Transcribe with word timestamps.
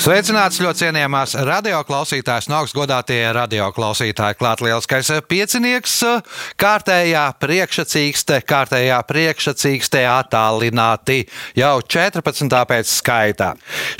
Sveicināts 0.00 0.56
ļoti 0.64 0.86
cienījamās 0.86 1.34
radioklausītājas, 1.44 2.46
no 2.48 2.62
augstgadātie 2.62 3.18
radioklausītāji. 3.36 4.38
Klāt 4.40 4.62
lielskais 4.64 5.10
piecinieks, 5.28 5.98
kārtējā 6.56 7.26
priekšsacīkste, 7.36 8.38
kārtējā 8.48 8.96
priekšsacīkste 9.04 10.00
attālināti 10.08 11.18
jau 11.60 11.74
14. 11.84 12.48
pēc 12.70 12.94
skaitā. 12.94 13.50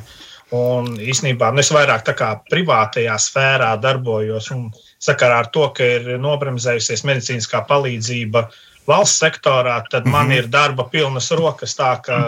Un 0.56 0.94
īsnībā 1.02 1.52
nu, 1.54 1.64
es 1.64 1.72
vairāk 1.74 2.06
tā 2.08 2.14
kā 2.18 2.30
privātajā 2.52 3.16
sfērā 3.22 3.74
darbojos. 3.82 4.52
Un 4.56 4.70
sakarā 5.02 5.42
ar 5.44 5.50
to, 5.54 5.68
ka 5.76 5.88
ir 5.98 6.16
nobremzējusies 6.22 7.06
medicīniskā 7.08 7.66
palīdzība 7.70 8.46
valsts 8.90 9.24
sektorā, 9.24 9.80
tad 9.90 10.06
man 10.10 10.32
ir 10.34 10.48
darba 10.52 10.86
pilnas 10.92 11.32
rokas, 11.34 11.74
tā 11.78 11.96
ka 12.06 12.20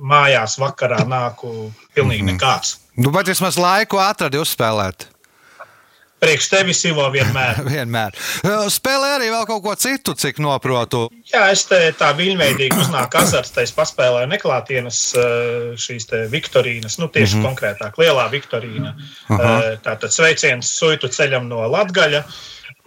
mājās 0.00 0.56
vakarā 0.60 1.02
nāku 1.08 1.68
pilnīgi 1.96 2.30
nekāds. 2.32 2.78
Nu, 2.96 3.12
bet 3.14 3.28
vismaz 3.30 3.60
laiku 3.60 4.00
atradi 4.02 4.40
uzspēlēt. 4.40 5.10
Priekš 6.18 6.48
tevis 6.50 6.82
jau 6.82 7.06
vienmēr. 7.14 7.60
Vienmēr. 7.74 8.16
Spēlē 8.74 9.14
arī 9.18 9.28
vēl 9.30 9.44
kaut 9.46 9.62
ko 9.62 9.74
citu, 9.78 10.16
cik 10.18 10.40
noprotu. 10.42 11.06
Jā, 11.30 11.44
es 11.54 11.62
te 11.70 11.78
tā 11.98 12.10
viļņveidīgi 12.18 12.80
uznāku 12.82 13.20
azarts, 13.20 13.52
tā 13.54 13.62
es 13.62 13.74
paspēlēju 13.76 14.30
neklātienes 14.32 15.02
šīs 15.78 16.08
te 16.10 16.24
viktorīnas, 16.32 16.98
nu 16.98 17.08
tieši 17.08 17.36
mm 17.36 17.42
-hmm. 17.42 17.48
konkrētāk 17.48 18.00
lielā 18.02 18.26
viktorīna. 18.32 18.94
Aha. 19.28 19.52
Eh, 19.58 19.78
Tātad 19.84 20.14
sveiciens 20.14 20.70
suitu 20.78 21.08
ceļam 21.08 21.48
no 21.48 21.62
Latgaļa. 21.68 22.24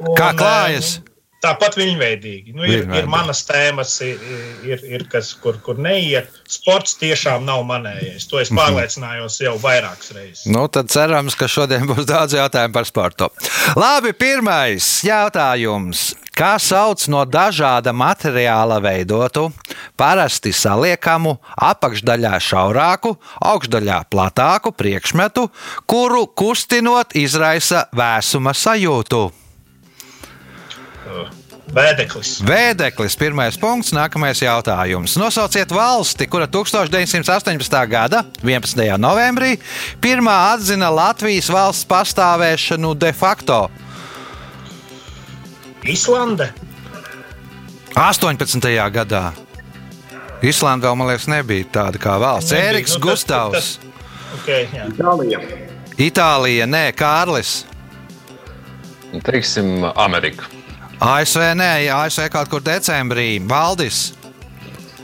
Un, 0.01 0.15
Kā 0.17 0.31
klājas? 0.37 0.97
eh, 0.97 1.10
Tāpat 1.41 1.73
viņveidīgi. 1.79 2.53
Nu, 2.53 2.65
ir, 2.69 2.83
ir 2.93 3.07
manas 3.09 3.41
tēmas, 3.47 3.95
ir, 4.05 4.19
ir, 4.67 4.83
ir 4.85 5.07
kas, 5.09 5.31
kur, 5.41 5.57
kur 5.65 5.79
neiet. 5.81 6.29
Sports 6.45 6.93
tiešām 7.01 7.47
nav 7.47 7.63
manējais. 7.65 8.27
To 8.29 8.37
es 8.41 8.51
pārliecinājos 8.53 9.39
jau 9.41 9.55
vairākas 9.61 10.13
reizes. 10.13 10.45
Nu, 10.53 10.67
tad 10.69 10.93
cerams, 10.93 11.37
ka 11.37 11.49
šodien 11.49 11.87
būs 11.89 12.05
daudz 12.09 12.37
jautājumu 12.37 12.77
par 12.77 12.89
sportu. 12.89 13.31
Labi, 13.73 14.13
pirmais 14.13 14.99
jautājums. 15.07 16.11
Kā 16.37 16.53
sauc 16.61 17.01
no 17.11 17.25
dažāda 17.27 17.91
materiāla 17.91 18.77
veidotu, 18.81 19.49
parasti 19.99 20.53
saliekamu, 20.55 21.35
apakšdaļā 21.57 22.37
šaurāku, 22.41 23.17
augšdaļā 23.49 23.99
platāku 24.13 24.71
priekšmetu, 24.77 25.49
kuru 25.89 26.23
kustinot 26.31 27.17
izraisa 27.19 27.87
vēsuma 27.97 28.55
sajūtu? 28.55 29.27
Vēdeklis. 31.71 32.41
Vēdeklis, 32.43 33.15
pirmais 33.15 33.55
punkts, 33.59 33.93
nākamais 33.95 34.41
jautājums. 34.43 35.13
Nosauciet 35.19 35.71
valsti, 35.71 36.27
kura 36.27 36.47
1918. 36.51 37.77
gada 37.87 38.25
11. 38.43 38.97
novembrī 38.99 39.53
pirmā 40.03 40.33
atzina 40.55 40.89
Latvijas 40.91 41.47
valsts 41.53 41.87
pastāvēšanu 41.87 42.91
de 42.99 43.13
facto. 43.15 43.69
Islande. 45.87 46.51
18. 47.95 48.59
gadā. 48.91 49.31
Islanda 50.41 50.87
vēl, 50.89 50.97
man 50.97 51.07
liekas, 51.11 51.27
nebija 51.29 51.65
tāda 51.71 51.99
kā 52.01 52.17
valsts. 52.19 52.51
Nebija. 52.51 52.71
Ēriks 52.73 52.95
Nu, 52.97 52.99
tas- 52.99 53.07
Gustavs, 53.07 53.53
tas- 53.53 53.79
Okay, 54.41 54.67
jā. 54.73 54.85
Itālija. 54.87 55.39
Itālija, 55.97 56.65
nē, 56.65 56.91
Kārlis. 56.95 57.65
Nu, 59.11 59.19
Teiksim, 59.19 59.83
Amerika. 59.95 60.45
ASV, 61.01 61.41
nē, 61.57 61.89
ASV 61.89 62.27
kaut 62.29 62.49
kur 62.51 62.61
decembrī. 62.61 63.39
Valdis. 63.49 64.11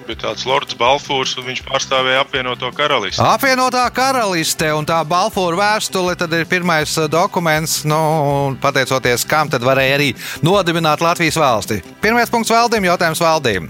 bija 0.08 0.22
tāds 0.22 0.46
Lords 0.48 0.78
Balfūrs, 0.80 1.34
un 1.36 1.44
viņš 1.50 1.64
pārstāvēja 1.68 2.22
apvienoto 2.24 2.70
karalisti. 2.72 3.20
Apvienotā 3.20 3.82
karaliste 3.92 4.70
un 4.72 4.86
tā 4.88 5.02
Balfūra 5.04 5.58
vēstule 5.58 6.14
ir 6.16 6.46
pirmais 6.48 6.94
eh, 6.96 7.10
dokuments, 7.12 7.82
nu, 7.84 8.56
pateicoties 8.62 9.26
kam 9.28 9.50
tad 9.50 9.66
varēja 9.68 9.98
arī 9.98 10.14
nodibināt 10.46 11.04
Latvijas 11.04 11.36
valsti. 11.36 11.82
Pirmais 12.00 12.32
punkts 12.32 12.54
valdīm, 12.54 12.88
jautājums 12.88 13.20
valdīm. 13.20 13.68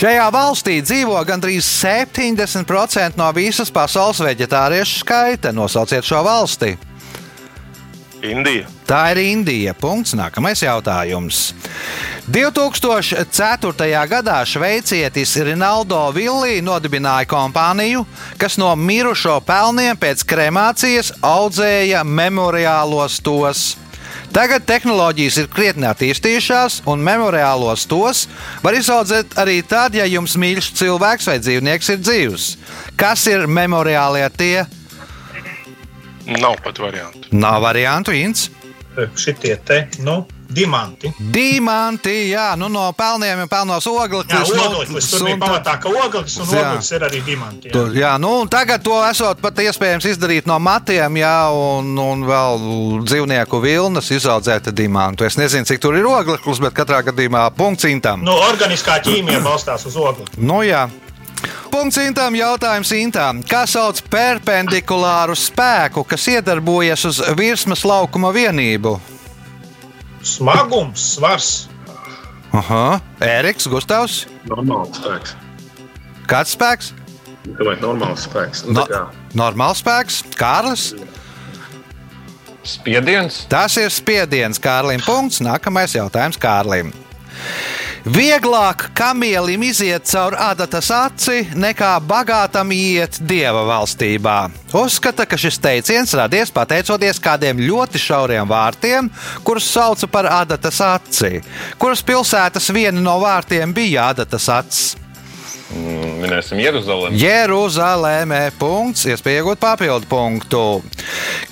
Šajā 0.00 0.30
valstī 0.32 0.78
dzīvo 0.80 1.18
gandrīz 1.28 1.66
70% 1.82 3.20
no 3.20 3.26
visas 3.36 3.68
pasaules 3.68 4.22
vegetāriešu 4.24 5.02
skaita. 5.02 5.52
Nosauciet 5.52 6.06
šo 6.06 6.22
valsti. 6.24 6.78
Indija. 8.22 8.68
Tā 8.88 9.10
ir 9.14 9.22
Indija. 9.24 9.74
Punkts. 9.74 10.14
Nākamais 10.18 10.62
jautājums. 10.64 11.50
2004. 12.30 13.90
gadā 14.10 14.38
šveicietis 14.46 15.34
Rinaldo 15.46 16.02
Villī 16.14 16.60
nodibināja 16.62 17.28
kompāniju, 17.30 18.04
kas 18.38 18.58
no 18.60 18.70
mirušo 18.76 19.40
pelniem 19.46 19.98
pēc 19.98 20.24
kremācijas 20.28 21.14
audzēja 21.24 22.04
memoriālos 22.04 23.18
tos. 23.24 23.70
Tagad 24.30 24.62
tehnoloģijas 24.62 25.40
ir 25.42 25.48
krietni 25.50 25.88
attīstījušās, 25.90 26.84
un 26.90 27.02
memoriālos 27.02 27.82
tos 27.90 28.28
var 28.62 28.76
izaudzēt 28.78 29.34
arī 29.42 29.58
tad, 29.66 29.96
ja 29.98 30.06
jums 30.06 30.36
mīļš 30.38 30.70
cilvēks 30.78 31.26
vai 31.26 31.40
dzīvnieks 31.42 31.90
ir 31.96 32.04
dzīvs. 32.04 32.50
Kas 33.00 33.26
ir 33.26 33.48
memoriālie 33.50 34.28
tie? 34.38 34.68
Nav 36.38 36.60
pat 36.64 36.78
variantu. 36.78 37.28
Nav 37.32 37.62
variantu, 37.62 38.12
Inns. 38.14 38.50
Šitie 39.16 39.54
te, 39.64 39.76
nu, 40.04 40.26
diamanti. 40.50 41.08
Diamanti, 41.32 42.14
jā, 42.34 42.50
nu 42.58 42.66
no 42.68 42.88
pelniem 42.92 43.44
ir 43.44 43.48
pelnos 43.48 43.86
Jā, 43.86 43.92
ogleklis. 44.02 44.50
nu, 44.50 44.64
ogleklis. 44.66 45.08
Tur 45.12 45.22
bija 45.24 45.38
pamatā, 45.40 45.76
ka 45.80 45.88
ogleklis 45.88 46.34
un 46.42 46.46
Jā. 46.50 46.58
ogleklis 46.58 46.90
ir 46.96 47.04
arī 47.06 47.20
diamanti. 47.24 47.68
jā. 47.70 47.72
Tu, 47.72 47.84
jā, 48.00 48.10
nu, 48.20 48.32
un 48.42 48.48
tagad 48.50 48.82
to 48.84 48.98
esot 49.08 49.40
pat 49.40 49.54
iespējams 49.62 50.04
izdarīt 50.10 50.46
no 50.50 50.58
matiem, 50.58 51.16
jā, 51.22 51.36
un, 51.54 51.94
un 51.98 52.24
vēl 52.28 52.66
dzīvnieku 53.06 53.60
vilnas 53.62 54.10
izaudzēt 54.10 54.68
diamantu. 54.74 55.24
Es 55.24 55.38
nezinu, 55.38 55.64
cik 55.70 55.80
tur 55.80 55.96
ir 55.96 56.04
ogleklis, 56.10 56.60
bet 56.60 56.74
katrā 56.74 57.00
gadījumā 57.06 57.46
punkts 57.56 57.86
intam. 57.88 58.26
Nu, 58.26 58.34
organiskā 58.50 58.98
ķīmija 59.06 59.40
balstās 59.46 59.86
uz 59.86 59.96
ogli. 59.96 60.26
Nu, 60.36 60.60
jā. 60.66 60.88
Punkts 61.70 61.98
intam, 62.02 62.34
jautājums 62.34 62.90
intam. 62.98 63.42
Kā 63.46 63.62
sauc 63.70 64.00
perpendikulāru 64.10 65.36
spēku, 65.38 66.02
kas 66.08 66.26
iedarbojas 66.32 67.04
uz 67.06 67.20
virsmas 67.38 67.84
laukuma 67.86 68.32
vienību? 68.34 68.96
Smagums, 70.26 71.04
svars. 71.14 71.50
Aha, 72.52 72.98
Ēriks, 73.22 73.68
Gustavs. 73.70 74.24
Normāls 74.50 74.98
spēks. 74.98 75.36
Kāds 76.30 76.56
spēks? 76.56 76.90
Domāju, 77.46 77.78
normāls 77.84 78.26
spēks. 78.26 78.64
Nu, 78.66 78.82
No, 78.90 79.06
normāls 79.38 79.80
spēks, 79.84 80.20
Kārlis. 80.36 80.90
Spiediens. 82.66 83.44
Tas 83.48 83.76
ir 83.80 83.88
spiediens 83.94 84.60
Kārlim. 84.60 85.00
Punkts. 85.06 85.40
Nākamais 85.40 85.94
jautājums 85.96 86.36
Kārlim. 86.38 86.90
Vieglāk 88.00 88.86
kamielim 88.96 89.60
iziet 89.68 90.06
cauri 90.08 90.38
adatas 90.40 90.88
aci 90.94 91.42
nekā 91.52 91.90
bagātam 92.08 92.72
iet 92.72 93.18
dieva 93.20 93.66
valstībā. 93.68 94.36
Uzskata, 94.80 95.26
ka 95.28 95.36
šis 95.36 95.58
teiciens 95.60 96.14
radies 96.16 96.52
pateicoties 96.54 97.20
kādiem 97.20 97.60
ļoti 97.60 98.00
šauriem 98.00 98.48
vārtiem, 98.48 99.10
kurus 99.44 99.68
sauca 99.68 100.08
par 100.08 100.30
adatas 100.32 100.80
aci. 100.80 101.42
Kuras 101.76 102.00
pilsētas 102.00 102.72
viena 102.72 103.04
no 103.04 103.18
vārtiem 103.20 103.76
bija 103.76 104.08
adatas 104.14 104.48
acis? 104.48 104.96
Minēsim 105.70 106.58
Jeruzalemi. 106.58 107.18
Jeruzalemē. 107.20 108.40
Punkts, 108.58 109.04
iespēja 109.06 109.44
iegūt 109.44 109.60
papildu 109.62 110.08
punktu. 110.10 110.62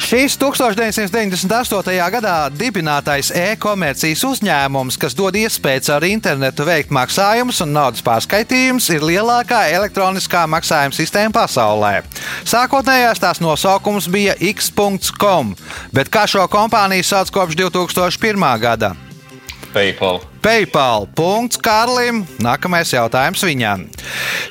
Šīs 0.03 0.35
1998. 0.41 1.95
gadā 2.15 2.35
dibinātais 2.51 3.31
e-komercijas 3.31 4.25
uzņēmums, 4.27 4.99
kas 5.01 5.17
dod 5.19 5.39
iespēju 5.39 5.95
ar 5.95 6.07
internetu 6.09 6.67
veikt 6.67 6.93
maksājumus 6.95 7.63
un 7.65 7.75
naudas 7.77 8.03
pārskaitījumus, 8.07 8.91
ir 8.95 9.07
lielākā 9.07 9.65
elektroniskā 9.79 10.45
maksājuma 10.51 10.97
sistēma 10.97 11.35
pasaulē. 11.39 11.95
Sākotnējās 12.49 13.23
tās 13.23 13.43
nosaukums 13.45 14.11
bija 14.11 14.35
X.com, 14.53 15.55
bet 15.95 16.11
kā 16.11 16.27
šo 16.27 16.49
kompāniju 16.51 17.07
sauc 17.07 17.31
kopš 17.35 17.61
2001. 17.63 18.51
gada? 18.65 18.97
PayPal. 19.75 20.21
PayPal. 20.43 21.07
Punkts 21.17 21.59
Kārlim. 21.61 22.23
Nākamais 22.43 22.93
jautājums 22.95 23.43
viņam. 23.45 23.85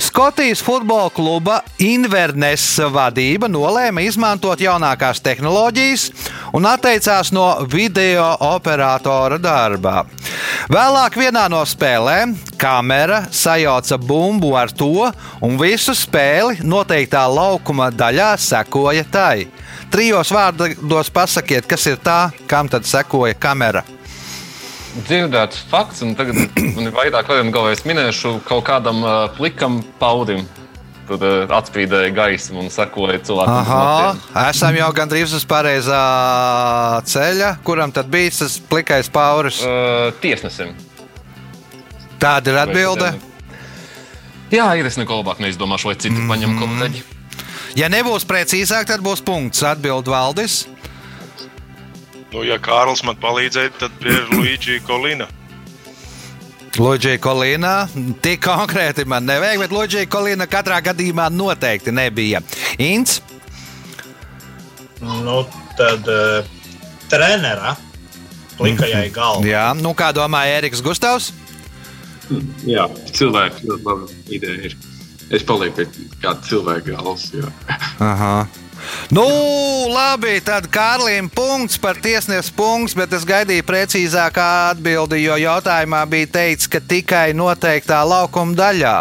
Skotijas 0.03 0.61
futbola 0.63 1.09
kluba 1.13 1.61
Inverness 1.81 2.77
vadība 2.93 3.49
nolēma 3.49 4.03
izmantot 4.05 4.61
jaunākās 4.61 5.21
tehnoloģijas 5.25 6.07
un 6.57 6.67
atteicās 6.69 7.31
no 7.35 7.47
video 7.71 8.29
operatora 8.51 9.39
darba. 9.41 10.05
Vēlāk 10.69 11.17
vienā 11.17 11.47
no 11.49 11.63
spēlēm 11.65 12.35
kamera 12.59 13.23
sajauca 13.31 13.97
bumbu 13.97 14.53
ar 14.59 14.73
to, 14.73 15.09
un 15.41 15.59
visu 15.61 15.95
spēli 15.97 16.61
noteiktā 16.63 17.25
laukuma 17.31 17.89
daļā 17.93 18.33
sekoja 18.41 19.05
tai. 19.11 19.47
Trijos 19.91 20.33
vārdos 20.35 21.13
pasakiet, 21.13 21.65
kas 21.69 21.87
ir 21.87 22.01
tā, 22.03 22.27
kam 22.47 22.67
tad 22.67 22.85
sekoja 22.85 23.37
kamera. 23.39 23.85
Dzirdēts 25.05 25.59
fakts, 25.69 26.01
un 26.05 26.15
tagad 26.17 26.37
man 26.75 26.87
ir 26.87 26.93
vairāk 26.95 27.27
variantu, 27.29 27.53
ko 27.53 27.67
es 27.69 27.83
minēšu 27.85 28.39
kaut 28.47 28.65
kādam 28.65 29.03
uh, 29.05 29.27
plikam 29.37 29.81
paudim. 30.01 30.45
Tad 31.07 31.21
uh, 31.23 31.45
atspīdēja 31.59 32.11
gaismu 32.15 32.65
un 32.65 32.71
sekoja 32.73 33.19
cilvēkam. 33.23 33.59
Aha, 33.61 34.47
esam 34.49 34.75
jau 34.75 34.89
gandrīz 34.97 35.35
uz 35.37 35.45
pareizā 35.47 36.01
ceļa. 37.07 37.53
Kuram 37.67 37.93
tad 37.95 38.09
bija 38.11 38.33
tas 38.39 38.57
plikais 38.59 39.11
pauris? 39.13 39.61
Uh, 39.63 40.09
tiesnesim. 40.23 40.73
Tāda 42.17 42.51
ir 42.51 42.59
atbilde. 42.65 43.11
Jā, 44.51 44.71
ir 44.79 44.87
es 44.89 44.97
neko 44.97 45.21
labāk 45.21 45.43
neizdomāšu, 45.43 45.91
vai 45.91 45.95
citu 45.99 46.15
mm 46.15 46.23
-hmm. 46.23 46.33
paņem 46.33 46.59
kolēģi. 46.63 47.03
Ja 47.77 47.89
nebūs 47.93 48.25
precīzāk, 48.25 48.87
tad 48.89 49.03
būs 49.05 49.21
punkts. 49.21 49.61
Atbild 49.63 50.07
Valdis. 50.07 50.65
Nu, 52.33 52.43
ja 52.43 52.57
Kārls 52.59 53.03
man 53.07 53.15
palīdzēja, 53.21 53.71
tad 53.79 53.93
pie 54.01 54.15
Luigi 54.33 54.79
Kolina. 54.85 55.27
Luģija 56.77 57.17
Kolīna. 57.23 57.71
Tik 58.21 58.43
konkrēti 58.45 59.05
man 59.09 59.25
nevajag, 59.25 59.63
bet 59.63 59.71
Luģija 59.73 60.09
Kolīna 60.13 60.45
katrā 60.51 60.77
gadījumā 60.85 61.29
noteikti 61.33 61.93
nebija. 61.95 62.43
Ints. 62.77 63.21
Nu, 65.01 65.39
tad 65.77 66.05
uh, 66.09 66.45
trenera 67.09 67.75
plikajai 68.59 69.07
galvai. 69.13 69.49
Jā, 69.51 69.65
nu 69.77 69.93
kā 69.97 70.11
domā 70.17 70.43
Eriks 70.57 70.83
Gustavs? 70.85 71.31
Jā, 72.67 72.85
cilvēks 73.15 73.63
ļoti 73.65 73.85
laba 73.87 74.11
ideja. 74.33 74.69
Ir. 74.69 74.77
Es 75.33 75.43
palieku 75.47 75.81
pie 75.81 76.07
kāda 76.23 76.43
cilvēka 76.47 76.93
galvas. 76.93 77.29
jo- 77.35 77.49
Aha. 78.03 78.47
Nu, 79.13 79.23
labi, 79.91 80.37
tad 80.45 80.67
Kārlim 80.73 81.29
punkts 81.33 81.77
par 81.81 81.95
tiesnesu 82.03 82.53
punkts, 82.57 82.95
bet 82.97 83.13
es 83.15 83.25
gaidīju 83.27 83.65
precīzākā 83.67 84.47
atbildi, 84.73 85.21
jo 85.23 85.37
jautājumā 85.39 86.03
bija 86.11 86.31
teikts, 86.39 86.67
ka 86.71 86.81
tikai 86.83 87.31
noteiktā 87.37 88.01
laukuma 88.07 88.55
daļā. 88.57 88.95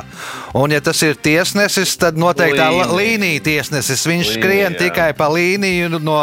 Un, 0.57 0.73
ja 0.73 0.81
tas 0.81 1.03
ir 1.05 1.19
tiesnesis, 1.21 1.97
tad 2.01 2.17
noteiktā 2.17 2.71
Līnija. 2.71 2.87
Līnija. 2.87 2.97
līnija 2.97 3.43
tiesnesis. 3.45 4.07
Viņš 4.09 4.31
Līnija, 4.31 4.41
skrien 4.41 4.73
jā. 4.73 4.79
tikai 4.87 5.11
pa 5.19 5.27
līniju 5.29 5.99
no 6.01 6.17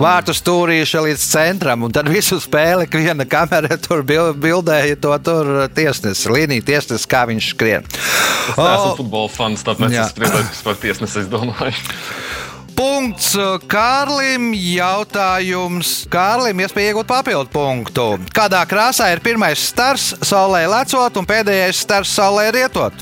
vārtu 0.00 0.34
stūrīša 0.34 1.04
līdz 1.06 1.26
centram, 1.30 1.84
un 1.86 1.94
tad 1.94 2.08
visu 2.10 2.40
spēli, 2.42 2.88
viena 2.90 3.26
kamera 3.30 3.76
tur 3.78 4.02
bil- 4.02 4.34
bildēja 4.34 4.96
to 5.00 5.14
tur 5.22 5.52
tiesnesi, 5.76 6.32
līniju 6.34 6.66
tiesnesi, 6.66 7.06
kā 7.10 7.22
viņš 7.30 7.52
skrien. 7.54 7.86
Es 7.86 8.58
neesmu 8.58 8.96
futbola 8.98 9.30
fans, 9.30 9.62
tāpēc 9.66 9.94
Jā. 9.94 10.08
es 10.08 10.16
priecājos 10.18 10.62
par 10.66 10.74
tiesnesi. 10.82 11.20
Es 11.22 11.30
domāju, 11.30 11.74
Punkts 12.80 13.34
Kārlim. 13.68 14.54
Jautājums 14.56 16.06
Kārlim, 16.08 16.62
iespēja 16.64 16.94
iegūt 16.94 17.08
papildu 17.10 17.52
punktu. 17.52 18.06
Kādā 18.32 18.62
krāsā 18.64 19.10
ir 19.12 19.20
pirmais 19.20 19.60
stars 19.68 20.14
saulē 20.24 20.62
lecot 20.70 21.18
un 21.20 21.28
pēdējais 21.28 21.82
stars 21.84 22.14
saulē 22.16 22.46
rietot? 22.56 22.96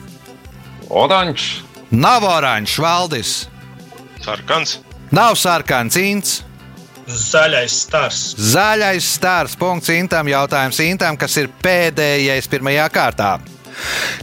oranžs. 0.88 1.62
Nav 1.90 2.24
oranžs, 2.26 2.74
valdis, 2.82 3.48
Sarkans. 4.24 4.78
nav 5.10 5.36
sarkans, 5.38 5.96
ints. 5.96 6.42
Zaļais 7.08 7.72
stars. 7.86 8.34
Zaļais 8.36 9.06
stars. 9.14 9.54
Punkts 9.56 9.88
Intam. 9.88 10.28
Jautājums 10.28 10.80
Intam, 10.84 11.16
kas 11.16 11.38
ir 11.40 11.48
pēdējais 11.62 12.50
pirmajā 12.50 12.84
kārtā. 12.92 13.38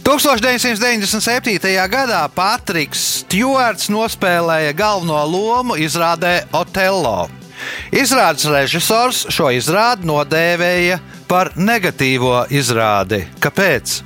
1997. 0.05 1.87
gadā 1.91 2.21
Patriks 2.35 3.01
Stjuarts 3.21 3.89
nospēlēja 3.93 4.75
galveno 4.77 5.21
lomu 5.29 5.77
izrādē 5.79 6.43
Otello. 6.55 7.29
Izrādes 7.95 8.45
režisors 8.51 9.23
šo 9.31 9.49
izrādi 9.55 10.05
nodēvēja 10.09 10.99
par 11.29 11.53
negatīvo 11.55 12.45
izrādi. 12.53 13.23
Kāpēc? 13.41 14.01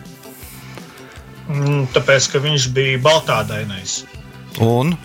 Mm, 1.50 1.86
Tāpēc, 1.96 2.32
ka 2.32 2.42
viņš 2.44 2.70
bija 2.76 3.02
baltādainais. 3.04 4.04
Un 4.62 4.98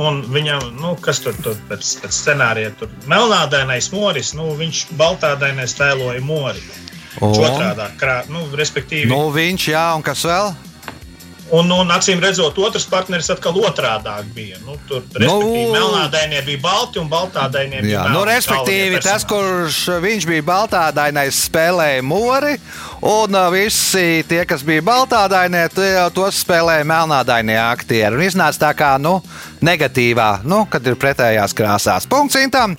Un 0.00 0.22
viņam, 0.32 0.78
nu, 0.80 0.94
kas 1.04 1.18
tur, 1.20 1.34
tur 1.44 1.56
pēc, 1.68 1.84
pēc 2.00 2.16
scenārija, 2.16 2.70
tur 2.80 2.88
melnādainais 3.10 3.90
moris, 3.92 4.30
nu, 4.32 4.46
viņš 4.56 4.86
baltādainais 4.96 5.74
tēloja 5.76 6.22
mori. 6.24 6.62
Otrādā 7.20 7.90
krā, 8.00 8.22
nu, 8.32 8.46
respektīvi. 8.56 9.08
nu, 9.10 9.26
viņš, 9.34 9.68
jā, 9.74 9.86
un 9.96 10.02
kas 10.02 10.24
vēl? 10.24 10.54
Un, 11.52 11.68
un 11.68 11.90
acīm 11.92 12.16
redzot, 12.22 12.56
otrs 12.64 12.86
partneris 12.88 13.26
atkal 13.28 13.52
otrādāk 13.60 14.24
bija. 14.32 14.56
Nu, 14.64 14.78
tur, 14.88 15.02
Nu. 15.20 15.34
melnādainie 15.74 16.40
bija 16.46 16.62
balti 16.62 16.96
un 16.98 17.10
baltādainie 17.12 17.82
bija 17.82 17.98
Jā, 17.98 18.04
melni. 18.08 18.16
nu, 18.16 18.22
respektīvi, 18.24 19.00
tas, 19.04 19.26
kurš 19.28 19.82
viņš 20.00 20.26
bija 20.30 20.42
baltādainais, 20.48 21.42
spēlēja 21.50 22.00
mori, 22.02 22.54
un 23.04 23.36
uh, 23.36 23.50
visi 23.52 24.24
tie, 24.28 24.46
kas 24.48 24.64
bija 24.64 24.80
baltādainie, 24.80 25.66
tie 25.76 25.92
tos 26.16 26.40
spēlēja 26.40 26.88
melnādainie 26.88 27.58
aktieri. 27.60 28.16
Un 28.16 28.24
iznāca 28.24 28.70
tā 28.70 28.72
kā 28.72 28.94
nu, 28.98 29.18
negatīvā, 29.66 30.42
nu, 30.48 30.62
kad 30.70 30.86
ir 30.86 30.98
pretējās 31.00 31.54
krāsās. 31.56 32.06
Punkts 32.10 32.38
Intam. 32.40 32.76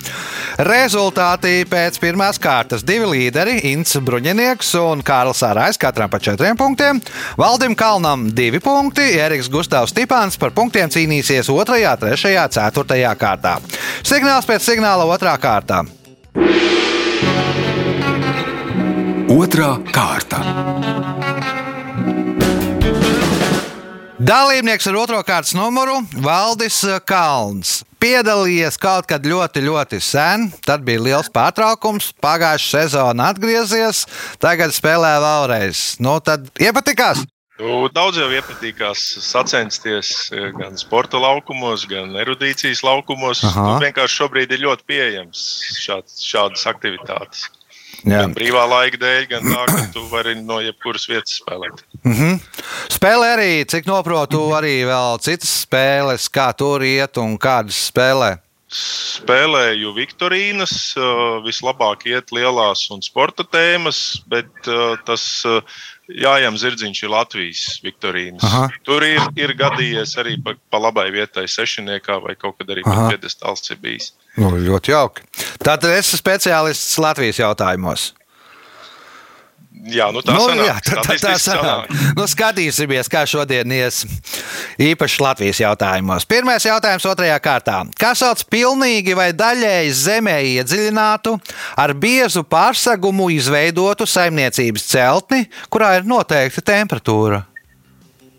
Rezultāti 0.67 1.63
pēc 1.69 1.99
pirmās 2.03 2.39
kārtas 2.41 2.85
divi 2.85 3.09
līderi, 3.09 3.59
Inns 3.71 3.97
Bruņinieks 3.97 4.73
un 4.81 5.03
Kārls 5.05 5.43
Sārais, 5.43 5.79
katram 5.81 6.11
pa 6.11 6.21
četriem 6.23 6.57
punktiem. 6.59 7.01
Valdim 7.39 7.75
Kalnam 7.79 8.29
divi 8.35 8.61
punkti, 8.63 9.13
Eriks 9.19 9.49
Gustavs 9.51 9.95
Stipāns 9.95 10.39
par 10.39 10.53
punktiem 10.55 10.91
cīnīsies 10.93 11.49
2, 11.49 11.65
3, 12.13 12.47
4 12.59 13.17
kārtā. 13.19 13.57
Signāls 14.03 14.47
pēc 14.49 14.65
signāla 14.67 15.07
otrā 15.09 15.37
kārtā. 15.41 15.83
Otra 19.33 19.77
kārta. 19.89 20.43
Dalībnieks 24.23 24.85
ar 24.87 24.95
otro 24.95 25.17
kārtas 25.27 25.51
numuru- 25.51 25.97
Valdis 26.25 26.77
Kalns. 27.03 27.81
Piedalījies 27.99 28.77
kaut 28.79 29.07
kad 29.09 29.25
ļoti, 29.27 29.63
ļoti 29.65 29.97
sen, 29.99 30.45
tad 30.63 30.85
bija 30.87 31.01
liels 31.03 31.27
pārtraukums, 31.27 32.13
pagājušā 32.23 32.85
sezona 32.85 33.25
atgriezies, 33.33 34.05
tagad 34.39 34.71
spēlē 34.71 35.17
vēlreiz. 35.19 35.81
Nu, 35.99 36.21
tad 36.23 36.47
iepatikās! 36.55 37.25
Nu, 37.59 37.89
daudz 37.91 38.21
jau 38.21 38.29
iepatīkās 38.31 39.01
sacensties 39.25 40.13
eh, 40.31 40.53
gan 40.55 40.79
sporta 40.79 41.19
laukumos, 41.19 41.83
gan 41.91 42.15
erudīcijas 42.15 42.83
laukumos. 42.87 43.43
Nu, 43.43 43.75
vienkārši 43.83 44.21
šobrīd 44.21 44.55
ir 44.55 44.63
ļoti 44.63 44.87
pieejams 44.87 45.43
šāds, 45.83 46.23
šādas 46.23 46.63
aktivitātes. 46.71 47.49
Jā. 48.03 48.23
Gan 48.23 48.39
brīvā 48.39 48.63
laika 48.71 49.03
dēļ, 49.03 49.27
gan 49.35 49.51
tā, 49.51 49.67
ka 49.67 49.83
tu 49.91 50.07
vari 50.11 50.39
no 50.39 50.63
jebkuras 50.63 51.11
vietas 51.11 51.41
spēlēt. 51.43 51.83
Mhm. 52.03 52.39
Spēlē 52.91 53.33
arī, 53.37 53.51
cik 53.69 53.87
noprotu, 53.87 54.41
arī 54.55 54.81
vēl 54.87 55.19
citas 55.23 55.51
spēles, 55.63 56.27
kā 56.31 56.51
tur 56.57 56.83
iet 56.83 57.17
un 57.21 57.37
kādas 57.39 57.89
spēlē. 57.91 58.37
spēlēju 58.73 59.91
Viktorīnas, 59.93 60.95
uh, 60.97 61.43
vislabāk 61.45 62.07
iet 62.09 62.31
lielās 62.33 62.87
un 62.89 63.03
sporta 63.05 63.43
tēmas, 63.45 64.23
bet 64.25 64.49
uh, 64.65 64.97
tas 65.05 65.45
uh, 65.45 65.61
Jājām 66.09 66.57
Zirdziņš 66.59 67.03
ir 67.05 67.11
Latvijas 67.13 67.61
Viktorīnas. 67.83 68.43
Aha. 68.43 68.65
Tur 68.83 69.05
ir, 69.07 69.21
ir 69.39 69.53
gadījies 69.55 70.17
arī 70.19 70.35
pa, 70.43 70.55
pa 70.69 70.81
labai 70.81 71.05
vietai 71.13 71.45
sešniekā 71.47 72.17
vai 72.25 72.35
kaut 72.35 72.57
kad 72.59 72.73
arī 72.73 72.83
pat 72.83 73.13
piedestāls 73.13 73.63
ir 73.71 73.79
bijis. 73.79 74.11
Nu, 74.35 74.51
ļoti 74.57 74.91
jauki. 74.91 75.23
Tātad 75.63 75.93
es 75.93 76.07
esmu 76.07 76.19
speciālists 76.19 76.99
Latvijas 76.99 77.39
jautājumos. 77.39 78.09
Jā, 79.83 80.07
nu 80.15 80.21
tā 80.23 80.35
nu, 80.37 80.43
sanāk. 80.47 80.67
jā, 80.67 80.75
tā, 80.85 81.01
tā, 81.01 81.15
tā 81.19 81.31
sanāk. 81.41 81.87
sanāk. 81.89 82.13
Nu, 82.15 82.27
skatīsimies, 82.29 83.09
kā 83.11 83.23
šodien 83.27 83.71
ies 83.73 84.03
īpaši 84.79 85.23
Latvijas 85.25 85.59
jautājumos. 85.59 86.27
Pirmais 86.29 86.63
jautājums 86.63 87.07
otrajā 87.09 87.35
kārtā. 87.43 87.81
Kā 87.99 88.13
sauc 88.15 88.45
pilnīgi 88.53 89.17
vai 89.17 89.31
daļēji 89.35 89.95
zemē 89.99 90.37
iedziļinātu, 90.53 91.35
ar 91.83 91.95
biezu 91.99 92.45
pārsegumu 92.47 93.27
izveidotu 93.35 94.07
saimniecības 94.07 94.87
celtni, 94.93 95.47
kurā 95.73 95.97
ir 95.99 96.07
noteikta 96.07 96.63
temperatūra? 96.73 97.43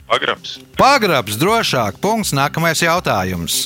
Pagrabs. 0.08 0.58
Pagrabs 0.78 1.40
drošāk. 1.40 2.00
Punkts. 2.00 2.32
Nākamais 2.36 2.80
jautājums. 2.84 3.64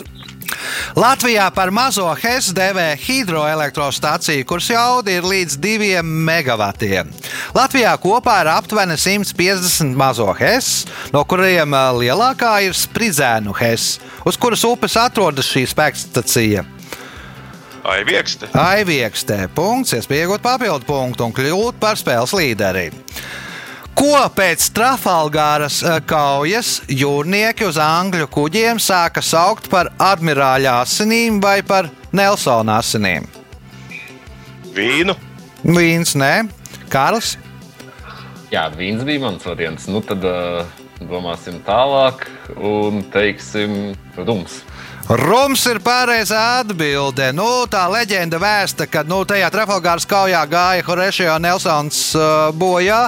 Latvijā 0.96 1.44
par 1.54 1.70
mazo 1.74 2.06
HES 2.16 2.52
devē 2.56 2.86
hidroelektrostaciju, 2.98 4.46
kuras 4.48 4.70
jauda 4.72 5.12
ir 5.12 5.26
līdz 5.26 5.58
2 5.60 6.02
megavatiem. 6.02 7.10
Latvijā 7.56 7.94
kopā 8.00 8.40
ir 8.42 8.50
aptuveni 8.52 8.96
150 9.00 9.96
mazo 9.96 10.28
HES, 10.36 10.72
no 11.14 11.22
kuriem 11.28 11.72
ā, 11.72 11.86
lielākā 11.96 12.58
ir 12.66 12.76
Spridzēnu 12.76 13.54
HES, 13.56 13.86
uz 14.28 14.36
kuras 14.40 14.64
upes 14.68 14.98
atrodas 15.00 15.48
šī 15.48 15.64
spēkstacija. 15.70 16.64
Aiviekste. 17.88 18.50
Aiviekstē 18.52 19.46
punkts, 19.56 19.94
iespēja 19.96 20.26
iegūt 20.26 20.44
papildu 20.44 20.84
punktu 20.88 21.24
un 21.24 21.32
kļūt 21.32 21.78
par 21.80 21.96
spēles 21.96 22.34
līderi. 22.36 22.90
Ko 23.98 24.18
pēc 24.30 24.68
Trafalgāras 24.76 25.80
eh, 25.82 25.96
kaujas 26.06 26.76
jūrnieki 26.86 27.66
uz 27.66 27.80
angļu 27.82 28.28
kuģiem 28.30 28.78
sāka 28.78 29.24
saukt 29.24 29.66
par 29.72 29.90
admirāļa 29.98 30.76
asinīm 30.84 31.40
vai 31.42 31.62
par 31.66 31.88
Nelsona 32.14 32.78
asinīm? 32.82 33.26
Vīnu. 34.76 35.16
Vīns, 35.64 36.14
nē, 36.14 36.46
Kārls. 36.92 37.36
Jā, 38.52 38.68
vīns 38.72 39.04
bija 39.04 39.20
mans 39.26 39.44
variants. 39.44 39.88
Nu, 39.92 40.00
tad 40.04 40.24
uh, 40.24 40.64
domāsim 41.04 41.60
tālāk 41.66 42.26
un 42.56 43.02
teiksim 43.12 43.92
rums. 44.16 44.62
Rums 45.08 45.62
ir 45.70 45.78
pareizā 45.80 46.60
atbilde. 46.60 47.30
Nu, 47.32 47.64
tā 47.70 47.86
leģenda 47.88 48.36
vēsta, 48.42 48.84
ka 48.92 49.06
nu, 49.08 49.22
tajā 49.24 49.48
Trafalgāras 49.52 50.04
kaujā 50.08 50.42
gāja 50.48 50.84
Horešio 50.84 51.38
Nelsons 51.40 52.02
uh, 52.16 52.50
bojā. 52.52 53.06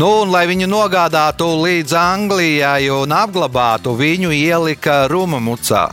Nu, 0.00 0.08
un, 0.22 0.32
lai 0.32 0.46
viņu 0.48 0.68
nogādātu 0.72 1.50
līdz 1.64 1.96
Anglijai 2.00 2.88
un 2.94 3.12
apglabātu, 3.12 3.92
viņu 3.98 4.32
ielika 4.32 5.02
Ruma 5.12 5.40
mucā. 5.40 5.88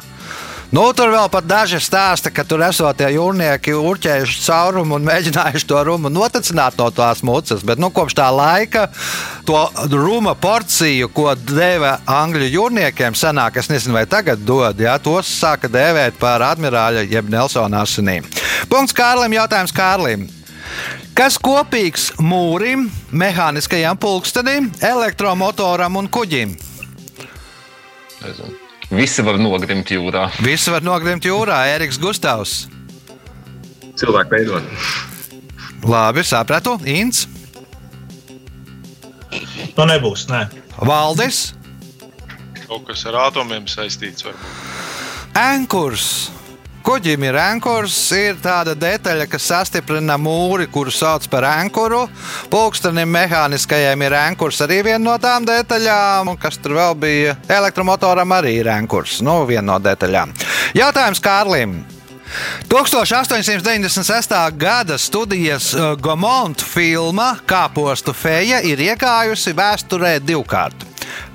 Nu, 0.73 0.81
tur 0.97 1.11
vēl 1.13 1.27
pat 1.29 1.45
daži 1.45 1.77
stāsta, 1.83 2.31
ka 2.33 2.43
tur 2.47 2.63
esot 2.65 2.97
tie 2.97 3.11
jūrnieki 3.13 3.75
urķējuši 3.77 4.39
caurumu 4.47 4.97
un 4.97 5.05
mēģinājuši 5.05 5.67
to 5.69 5.81
rumu 5.85 6.09
notecināt 6.09 6.79
no 6.81 6.87
tās 6.93 7.21
mucas. 7.25 7.61
Bet 7.65 7.81
nu, 7.81 7.91
kopš 7.93 8.17
tā 8.17 8.25
laika 8.33 8.87
to 9.45 9.59
ruma 9.93 10.33
porciju, 10.33 11.11
ko 11.13 11.35
deva 11.37 11.99
angļu 12.09 12.49
jūrniekiem, 12.49 13.17
senāk, 13.17 13.61
es 13.61 13.69
nezinu, 13.69 13.93
vai 13.99 14.07
tagad 14.09 14.41
dod, 14.41 14.81
ja, 14.81 14.97
tos 14.97 15.29
sāka 15.29 15.69
dēvēt 15.69 16.17
par 16.19 16.43
admirāļa 16.49 17.05
jeb 17.13 17.29
Nelsona 17.29 17.85
asinīm. 17.85 18.25
Punkts 18.71 18.95
Kārlim, 18.97 19.37
jautājums 19.37 19.75
Kārlim. 19.75 20.27
Kas 21.15 21.37
kopīgs 21.39 22.09
mūrim, 22.19 22.89
mehāniskajam 23.15 24.01
pulkstenim, 24.01 24.73
elektromotoram 24.83 26.01
un 26.01 26.11
kuģim? 26.11 26.57
Nezinu. 28.25 28.64
Visi 28.93 29.23
var 29.25 29.39
nogrimt 29.41 29.89
jūrā. 29.89 30.27
Visi 30.45 30.71
var 30.73 30.83
nogrimt 30.85 31.25
jūrā, 31.25 31.63
Eriks 31.73 31.97
Gustavs. 32.01 32.67
Cilvēku 33.97 34.35
veidot. 34.35 34.63
Labi, 35.85 36.23
sapratu. 36.25 36.77
Inns, 36.85 37.27
Nu, 39.75 39.83
nebūs. 39.83 40.21
Nē. 40.31 40.45
Valdis, 40.87 41.53
Kaut 42.65 42.85
kas 42.87 43.03
ar 43.05 43.17
atomiem 43.27 43.67
saistīts. 43.69 44.23
Varbūt. 44.25 45.35
Ankurs. 45.37 46.31
Kuģim 46.85 47.23
ir 47.25 47.33
ankurs, 47.41 47.95
ir 48.13 48.35
tāda 48.43 48.75
detaļa, 48.77 49.25
kas 49.25 49.47
sastiprina 49.49 50.19
mūri, 50.21 50.67
kuru 50.69 50.93
sauc 50.93 51.25
par 51.33 51.47
ankuru. 51.49 52.03
Pulkstenim 52.53 53.09
mehāniskajam 53.09 54.05
ir 54.05 54.13
ankurs 54.19 54.61
arī 54.61 54.83
viena 54.85 55.01
no 55.07 55.17
tām 55.17 55.49
detaļām, 55.49 56.29
un 56.29 56.37
kas 56.37 56.61
tur 56.61 56.77
vēl 56.77 56.93
bija. 57.01 57.35
Elektromotoram 57.49 58.37
arī 58.37 58.59
ir 58.61 58.69
ankurs, 58.69 59.17
nu, 59.25 59.39
viena 59.49 59.71
no 59.71 59.81
detaļām. 59.81 60.37
Jautājums 60.77 61.25
Kārlim. 61.25 61.79
1896. 62.69 64.33
gada 64.57 64.97
studijas 64.97 65.73
uh, 65.73 65.93
Gomont 65.99 66.61
filma 66.61 67.35
Kāpostu 67.45 68.13
feja 68.13 68.61
ir 68.65 68.81
iegājusi 68.81 69.53
vēsturē 69.55 70.17
divkārt. 70.19 70.85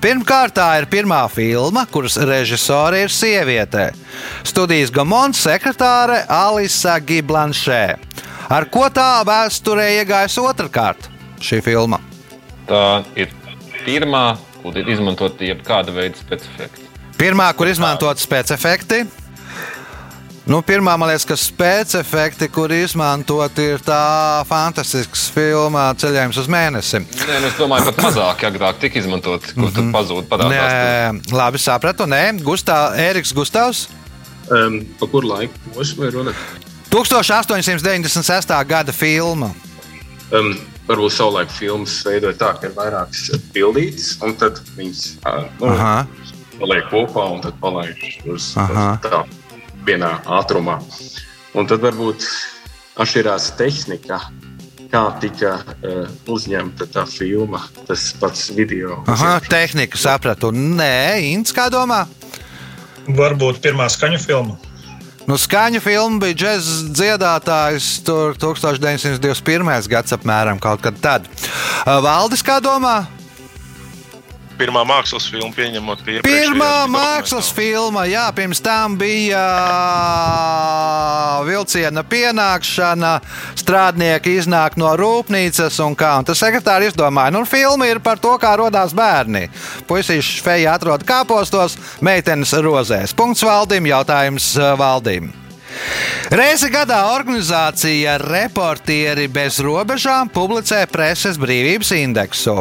Pirmkārt, 0.00 0.54
tā 0.56 0.66
ir 0.80 0.86
pirmā 0.90 1.20
filma, 1.32 1.84
kuras 1.92 2.16
režisore 2.16 3.04
ir 3.04 3.12
sieviete. 3.12 3.90
Studijas 4.48 4.92
Gamonts 4.92 5.42
sekretāre 5.44 6.22
Alisa 6.28 6.98
Giblanšē. 7.00 7.84
Ar 8.50 8.66
ko 8.72 8.88
tā 8.90 9.20
vēsturē 9.28 9.90
iegājusi 10.00 10.42
otrkārt 10.42 11.10
šī 11.40 11.60
filma? 11.64 12.00
Tā 12.68 13.02
ir 13.18 13.30
pirmā, 13.84 14.24
kur 14.62 14.76
ir 14.80 14.88
izmantota 14.90 15.46
jebkāda 15.46 15.94
veida 15.94 16.18
specifika. 16.18 16.88
Pirmā, 17.20 17.50
kur 17.56 17.68
izmantot 17.68 18.20
spēcefekti. 18.20 19.04
Nu, 20.50 20.58
pirmā, 20.66 20.96
man 20.98 21.06
liekas, 21.12 21.22
ka 21.30 21.36
spēcefekti, 21.38 22.48
kur 22.50 22.72
izmantot, 22.74 23.54
ir 23.62 23.78
tā 23.86 24.42
fantastisks 24.48 25.28
filma 25.30 25.84
Ceļojums 25.94 26.40
uz 26.42 26.48
mēnesi. 26.50 26.98
Nē, 27.04 27.36
nu, 27.36 27.46
es 27.46 27.54
domāju, 27.54 27.86
pat 27.92 28.00
mazāk 28.08 28.42
agrāk 28.48 28.80
tika 28.82 28.98
izmantot, 28.98 29.46
kur 29.52 29.68
mm 29.68 29.76
-hmm. 29.76 29.92
pazūd. 29.94 30.26
Nē, 30.50 31.20
labi, 31.38 31.58
sapratu. 31.62 32.02
Nē, 32.10 32.42
Gustā, 32.42 32.80
Eriks 32.98 33.30
Gustavs. 33.32 33.86
Um, 34.50 34.82
pa 34.98 35.06
kuru 35.06 35.28
laiku 35.28 35.54
runa? 36.10 36.34
1896. 36.90 38.64
gada 38.66 38.92
filma. 38.92 39.52
Um, 40.32 40.58
varbūt 40.88 41.12
savulaik 41.14 41.50
filmas 41.50 42.02
veidoja 42.04 42.34
tā, 42.34 42.56
ka 42.60 42.66
ir 42.66 42.74
vairākas 42.74 43.30
bildītas, 43.54 44.18
un 44.22 44.34
tad 44.34 44.58
viņas 44.76 45.14
nu, 45.60 45.68
Aha. 45.70 46.06
paliek 46.58 46.90
kopā 46.90 47.30
un 47.36 47.40
tad 47.40 47.54
palaiž 47.62 48.18
uz, 48.26 48.56
Aha. 48.56 48.98
Vienā 49.86 50.14
ātrumā. 50.40 50.78
Un 51.56 51.66
tad 51.70 51.82
varbūt 51.82 52.26
atšķirās 53.00 53.50
tehnika, 53.58 54.20
kā 54.90 55.02
tika 55.22 55.52
uh, 55.60 56.06
uzņemta 56.30 56.88
tā 56.94 57.04
filma, 57.10 57.62
tas 57.88 58.10
pats 58.20 58.50
video. 58.54 59.00
Aha, 59.10 59.38
tehnika, 59.46 59.98
sapratu. 60.00 60.50
Nē, 60.54 61.20
Inns, 61.30 61.54
kā 61.54 61.68
domā? 61.72 62.04
Varbūt 63.10 63.62
pirmā 63.64 63.88
skaņu 63.90 64.20
filma. 64.22 64.58
Nu, 65.30 65.36
skaņu 65.38 65.78
filma 65.84 66.18
bija 66.24 66.38
džēzus 66.42 66.90
dziedātājs 66.96 67.90
tur 68.06 68.34
1921. 68.40 69.70
gads 69.90 70.16
apmēram 70.16 70.58
kaut 70.62 70.82
kad 70.82 70.98
tad. 71.02 71.30
Uh, 71.84 72.00
Valdis, 72.02 72.42
kā 72.46 72.58
domā? 72.64 73.04
Pirmā 74.60 74.82
mākslas 74.84 75.24
filma, 75.32 75.54
pieņemot, 75.56 76.02
ka 76.04 76.12
iepriekšējās 76.14 76.50
Pirmā 76.50 76.74
mākslas 76.92 77.48
filma, 77.56 78.04
jā, 78.10 78.26
pirms 78.36 78.60
tam 78.60 78.98
bija 79.00 79.40
vilciena 81.48 82.04
pienākšana, 82.04 83.14
strādnieki 83.56 84.36
iznāk 84.42 84.76
no 84.80 84.92
rūpnīcas 85.00 85.80
un 85.86 85.96
kā. 85.96 86.12
Un 86.20 86.28
tas 86.28 86.42
sekretārs 86.44 86.90
izdomāja, 86.92 87.32
nu, 87.32 87.46
filma 87.48 87.88
ir 87.88 88.02
par 88.04 88.20
to, 88.20 88.36
kā 88.42 88.52
radās 88.60 88.92
bērni. 88.96 89.46
Puisīši 89.88 90.42
feja 90.44 90.76
atrod 90.76 91.08
kāpostos, 91.08 91.78
meitenes 92.04 92.52
rozēs. 92.60 93.16
Punkts 93.16 93.46
valdim, 93.46 93.88
jautājums 93.88 94.52
valdim. 94.80 95.32
Reizi 96.30 96.68
gadā 96.70 97.00
organizācija 97.10 98.12
Reportieri 98.22 99.24
bez 99.26 99.56
robežām 99.66 100.28
publicē 100.30 100.84
preses 100.86 101.34
brīvības 101.42 101.88
indeksu. 101.96 102.54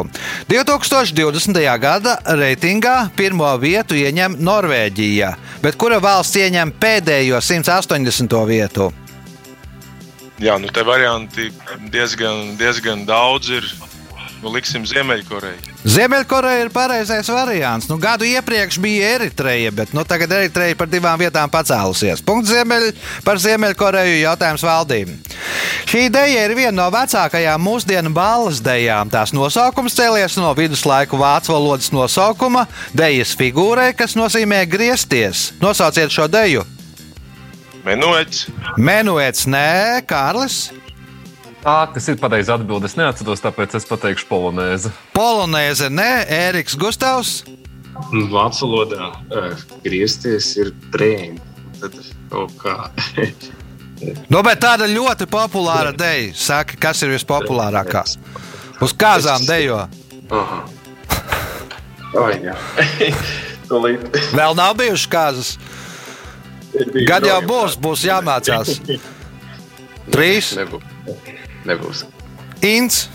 2020. 0.50 1.60
gada 1.78 2.16
reitingā 2.26 2.96
pirmo 3.14 3.52
vietu 3.62 3.94
ieņem 3.94 4.40
Norvēģija, 4.42 5.28
bet 5.62 5.78
kura 5.78 6.00
valsts 6.02 6.40
ieņem 6.42 6.72
pēdējo 6.82 7.38
180. 7.38 8.34
vietu? 8.50 8.90
Jā, 10.42 10.58
nu 10.58 10.66
te 10.74 10.82
varianti 10.82 11.52
diezgan, 11.94 12.56
diezgan 12.58 13.06
daudz 13.06 13.54
ir. 13.54 13.70
Nu, 14.40 14.48
liksim 14.48 14.86
Ziemeļkoreju. 14.88 15.74
Ziemeļkoreja 15.84 16.62
ir 16.64 16.70
pareizais 16.72 17.28
variants. 17.28 17.90
Nu, 17.90 17.98
gadu 18.00 18.24
iepriekš 18.24 18.78
bija 18.80 19.10
Eritreja, 19.18 19.68
bet 19.76 19.92
nu, 19.92 20.00
tagad 20.08 20.32
Eritreja 20.32 20.78
par 20.80 20.88
divām 20.88 21.20
vietām 21.20 21.52
pacēlusies. 21.52 22.22
Punkts 22.24 22.48
Ziemeļ, 22.54 22.88
par 23.26 23.40
Ziemeļkoreju 23.42 24.16
jautājums 24.22 24.64
valdībai. 24.64 25.18
Šī 25.90 26.06
ideja 26.08 26.46
ir 26.46 26.56
viena 26.56 26.72
no 26.78 26.88
vecākajām 26.94 27.60
mūsdienu 27.60 28.14
balles 28.16 28.62
dejām. 28.64 29.12
Tās 29.12 29.34
nosaukums 29.36 29.96
cēlies 29.98 30.40
no 30.40 30.54
viduslaiku 30.56 31.20
vācu 31.20 31.52
valodas 31.52 31.92
nosaukuma 31.92 32.64
dejas 32.96 33.36
figūrai, 33.36 33.90
kas 33.98 34.16
nozīmē 34.16 34.64
griezties. 34.70 35.50
Nosauciet 35.60 36.12
šo 36.16 36.30
deju. 36.32 36.64
Menuets. 37.84 38.46
Menuets, 38.76 39.44
nē, 39.48 40.00
Kārlis. 40.08 40.70
Tā, 41.60 41.76
kas 41.92 42.06
ir 42.08 42.16
pareizi 42.20 42.52
atbilde, 42.54 42.88
es 42.88 42.96
neatceros, 42.96 43.42
tāpēc 43.44 43.74
es 43.76 43.84
pateikšu 43.88 44.28
polonēzi. 44.30 44.92
Polonēze, 45.12 45.90
nē, 45.92 46.10
Ēriks 46.32 46.76
Gustavs. 46.80 47.42
Vācu 48.32 48.68
valodā 48.70 49.10
griezties 49.84 50.54
ir 50.56 50.70
trēni. 50.94 51.36
Tad 51.82 51.96
kaut 52.32 52.54
kā. 52.60 52.76
Nu, 54.32 54.40
bet 54.40 54.62
tāda 54.62 54.88
ļoti 54.88 55.26
populāra 55.28 55.92
deja. 55.92 56.32
Saka, 56.36 56.78
kas 56.80 57.02
ir 57.04 57.12
vispopulārākā? 57.12 58.06
Uz 58.80 58.94
kāzām 58.96 59.44
dejo. 59.44 59.82
Aha. 60.32 60.62
Ai, 62.24 62.32
jā. 62.46 62.56
Vēl 64.38 64.56
nav 64.56 64.72
bijušas 64.80 65.10
kāzas. 65.12 65.52
Gan 67.06 67.26
jau 67.28 67.36
būs, 67.44 67.76
būs 67.82 68.06
jāmācās. 68.08 68.78
Trīs. 70.14 70.54
Nebūs. 70.56 70.88
Nebūs. 71.68 72.04
Ints. 72.64 73.08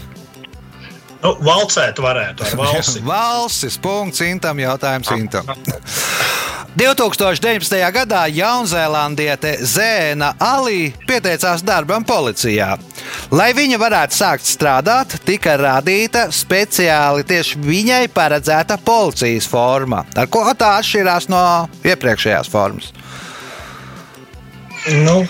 Nu, 1.24 1.34
valcēt 1.42 1.98
varētu 2.02 2.46
ar 2.46 2.58
valsi. 2.62 3.02
Valsis. 3.06 3.80
Punkts 3.82 4.22
Intam. 4.26 4.60
Jautājums 4.62 5.12
Intam. 5.18 5.50
2019. 6.76 7.78
gadā 7.96 8.26
Jaunzēlandiete 8.28 9.54
Zēna 9.64 10.34
Alī 10.44 10.90
pieteicās 11.08 11.64
darbam 11.64 12.04
policijā. 12.04 12.74
Lai 13.32 13.54
viņa 13.56 13.80
varētu 13.80 14.18
sākt 14.18 14.50
strādāt, 14.50 15.16
tika 15.24 15.56
radīta 15.56 16.26
speciāli 16.36 17.24
tieši 17.24 17.62
viņai 17.64 18.04
paredzēta 18.12 18.76
policijas 18.84 19.48
forma. 19.48 20.04
Ar 20.20 20.28
ko 20.28 20.44
tā 20.52 20.74
atšķirās 20.82 21.30
no 21.32 21.42
iepriekšējās 21.88 22.52
formas? 22.52 22.92
Nu, 25.00 25.22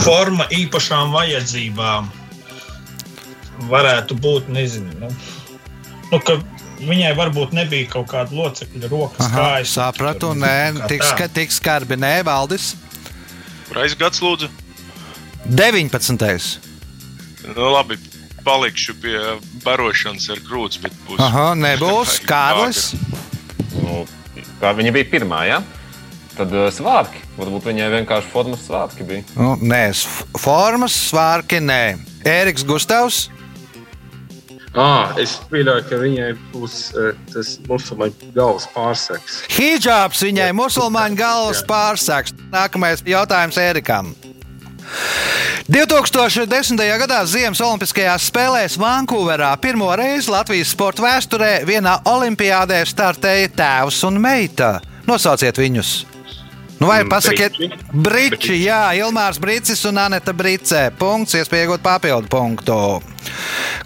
forma 0.00 0.48
īpašām 0.48 1.12
vajadzībām 1.12 2.08
varētu 3.70 4.16
būt, 4.20 4.48
nezinu, 4.52 4.94
nu, 5.00 5.10
nu, 6.10 6.20
ka 6.20 6.38
viņai 6.84 7.12
varbūt 7.18 7.54
nebija 7.56 7.88
kaut 7.92 8.10
kāda 8.12 8.34
locekļa 8.34 8.90
rokas, 8.92 9.26
Aha, 9.26 9.36
kājas. 9.38 9.74
sapratu, 9.76 10.32
tur, 10.32 10.40
nē, 10.40 10.56
kā 10.78 10.90
tik, 10.92 11.04
tā. 11.04 11.10
ska, 11.12 11.28
tik 11.40 11.54
skarbi, 11.54 11.98
nē, 12.00 12.16
Valdis. 12.26 12.74
Kurais 13.68 13.96
gads 13.98 14.22
lūdzu? 14.24 14.50
19. 15.44 16.58
Nu, 17.54 17.68
labi, 17.74 17.98
palikšu 18.44 18.96
pie 19.00 19.16
barošanas 19.64 20.28
ar 20.32 20.42
krūts, 20.44 20.80
bet 20.80 20.96
būs. 21.06 21.20
Aha, 21.20 21.52
nebūs. 21.58 22.18
Kārlis. 22.28 22.92
Nu, 23.80 24.04
kā 24.60 24.72
viņa 24.76 24.92
bija 24.96 25.10
pirmā, 25.12 25.44
ja? 25.48 25.62
tad 26.34 26.54
uh, 26.54 26.68
svārki. 26.74 27.22
Varbūt 27.38 27.68
viņai 27.70 27.90
vienkārši 27.98 28.30
formas 28.32 28.64
svārki 28.66 29.06
bija. 29.06 29.24
Nu, 29.38 29.54
nē, 29.60 29.84
formas, 30.40 30.96
svārki, 31.10 31.60
nē. 31.62 31.96
Ēriks 32.26 32.66
Gustavs. 32.66 33.28
Ah, 34.74 35.12
es 35.22 35.36
pieļauju, 35.52 35.84
ka 35.86 35.98
viņai 36.00 36.30
būs 36.50 36.76
uh, 36.98 37.12
tas 37.30 37.52
musulmaņu 37.68 38.32
galvas 38.34 38.66
pārseks. 38.74 39.36
Hijabs 39.54 40.24
viņai 40.26 40.48
musulmaņu 40.58 41.18
galvas 41.20 41.62
pārsaks. 41.68 42.34
Nākamais 42.50 43.04
jautājums 43.06 43.58
Ērikam. 43.62 44.10
2010. 45.70 46.82
gadā 47.00 47.20
Ziemas 47.24 47.62
Olimpiskajās 47.64 48.26
spēlēs 48.28 48.74
Vankūverā 48.80 49.54
pirmo 49.62 49.88
reizi 49.96 50.32
Latvijas 50.34 50.74
sporta 50.74 51.06
vēsturē 51.06 51.52
vienā 51.68 52.00
olimpiādē 52.10 52.82
startēja 52.88 53.54
tēvs 53.54 54.02
un 54.10 54.20
meita. 54.20 54.76
Nosauciet 55.08 55.62
viņus! 55.62 56.13
Nu, 56.78 56.86
vai 56.86 57.02
Mm, 57.04 57.08
pasakiet. 57.08 57.52
Briči, 57.92 58.56
jā, 58.66 58.90
Ilmārs 58.98 59.38
Brīsis 59.40 59.84
un 59.88 59.98
Anita 59.98 60.32
Brīsē. 60.34 60.90
Punkts, 60.98 61.34
iespēja 61.38 61.68
iegūt 61.68 61.82
papildu 61.84 62.28
punktu. 62.28 63.02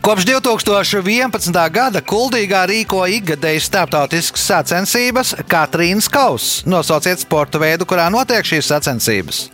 Kopš 0.03 0.25
2011. 0.25 1.69
gada 1.71 2.01
Kuldīgā 2.01 2.65
rīko 2.71 3.05
ikgadējas 3.19 3.69
starptautiskas 3.69 4.47
sacensības 4.51 5.35
Katrīnas 5.49 6.09
Kauss. 6.11 6.63
Nosauciet 6.67 7.21
sporta 7.21 7.59
veidu, 7.61 7.85
kurā 7.87 8.09
notiek 8.11 8.45
šīs 8.45 8.67
sacensības. 8.73 9.45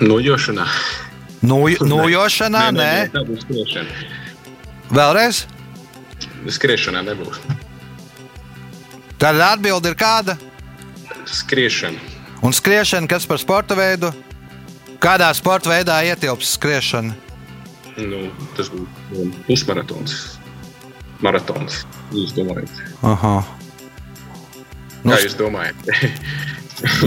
Nojošanā. 0.00 0.66
Nuj, 1.50 1.76
nujošanā, 1.84 2.62
nē, 2.72 2.92
būs 3.12 3.42
skriešana. 3.44 3.90
vēlreiz. 4.90 5.42
Skriešanā 6.48 7.02
nebūs. 7.06 7.38
Tad 9.20 9.38
atbilde 9.40 9.90
ir 9.92 9.98
kāda? 9.98 10.36
Skriešana. 11.26 11.98
Un 12.42 12.52
skriešana, 12.52 13.08
kas 13.10 13.26
par 13.26 13.40
sporta 13.42 13.76
veidu? 13.78 14.12
Kādā 15.02 15.28
sporta 15.36 15.70
veidā 15.72 15.98
ietilps 16.06 16.54
skriešana? 16.56 17.14
Nu, 17.96 18.26
tas 18.56 18.68
būs 18.72 19.32
pusmaratons. 19.46 20.16
Maratons. 21.24 21.84
Jūs 22.12 22.34
domājat? 22.36 22.82
Aha. 23.06 23.38
Kā 25.06 25.20
jūs 25.24 25.38
domājat? 25.38 25.86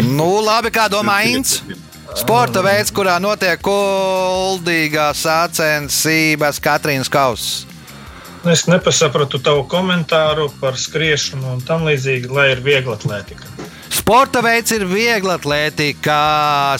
Nu, 0.02 0.40
labi, 0.42 0.72
kā 0.74 0.88
domā 0.90 1.20
Inns? 1.30 1.60
Sporta 2.18 2.64
veids, 2.66 2.90
kurā 2.90 3.20
notiek 3.22 3.62
kuldīgās 3.62 5.22
sacensības 5.28 6.58
Katrīnas 6.64 7.12
Kauss. 7.14 7.68
Es 8.48 8.68
nepasapratu 8.72 9.40
tavu 9.44 9.66
komentāru 9.68 10.48
par 10.62 10.78
skriešanu 10.80 11.58
un 11.58 11.60
tam 11.68 11.84
līdzīgi, 11.90 12.30
lai 12.32 12.52
ir 12.54 12.62
viegla 12.64 12.96
atletika. 12.96 13.44
Sporta 13.90 14.40
veids 14.42 14.72
ir 14.72 14.86
viegla 14.90 15.36
atlētika, 15.38 16.16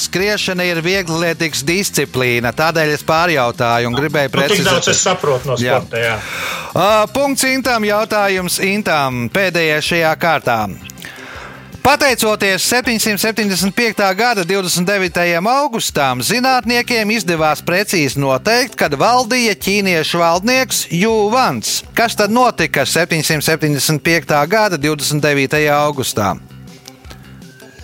skriešana 0.02 0.64
ir 0.70 0.80
viegla 0.86 1.18
atlētikas 1.18 1.66
disciplīna. 1.68 2.54
Tādēļ 2.56 2.94
es 2.96 3.04
pārjautāju 3.06 3.90
un 3.90 3.98
gribēju 3.98 4.32
Nu, 4.34 4.48
tik 4.48 4.64
daudz 4.64 4.88
es 4.88 4.96
precizēt. 4.96 5.02
saprotu 5.04 5.52
no 5.52 5.58
Jā. 5.60 5.82
sporta. 5.82 5.98
Jā. 5.98 6.16
Uh, 6.70 7.06
punkts 7.14 7.44
Intam, 7.44 7.84
jautājums 7.84 8.60
Intam 8.64 9.28
pēdējais 9.34 9.90
šajā 9.92 10.16
kārtā. 10.22 10.60
Pateicoties 11.90 12.70
775. 12.70 14.16
gada 14.16 14.44
29. 14.46 15.48
augustam, 15.50 16.20
zinātniekiem 16.22 17.10
izdevās 17.10 17.64
precīzi 17.66 18.22
noteikt, 18.22 18.76
kad 18.78 18.94
valdīja 18.94 19.56
ķīniešu 19.58 20.22
valdnieks 20.22 20.84
Jūvans. 20.94 21.72
Kas 21.98 22.14
tad 22.14 22.30
notika 22.30 22.86
775. 22.86 24.38
gada 24.54 24.78
29. 24.78 25.64
augustā? 25.80 26.36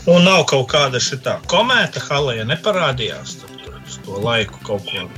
Un 0.06 0.22
nav 0.30 0.46
kaut 0.54 0.70
kāda 0.76 1.02
šitā 1.02 1.40
komēta, 1.50 2.06
halēja 2.06 2.46
neparādījās 2.46 3.40
tur, 3.42 3.58
tur 3.64 3.82
uz 3.82 3.98
to 4.06 4.22
laiku 4.22 4.62
kaut 4.70 4.86
ko. 4.86 5.10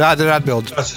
Tāda 0.00 0.24
ir 0.24 0.32
atbilde. 0.38 0.72
Tas, 0.72 0.96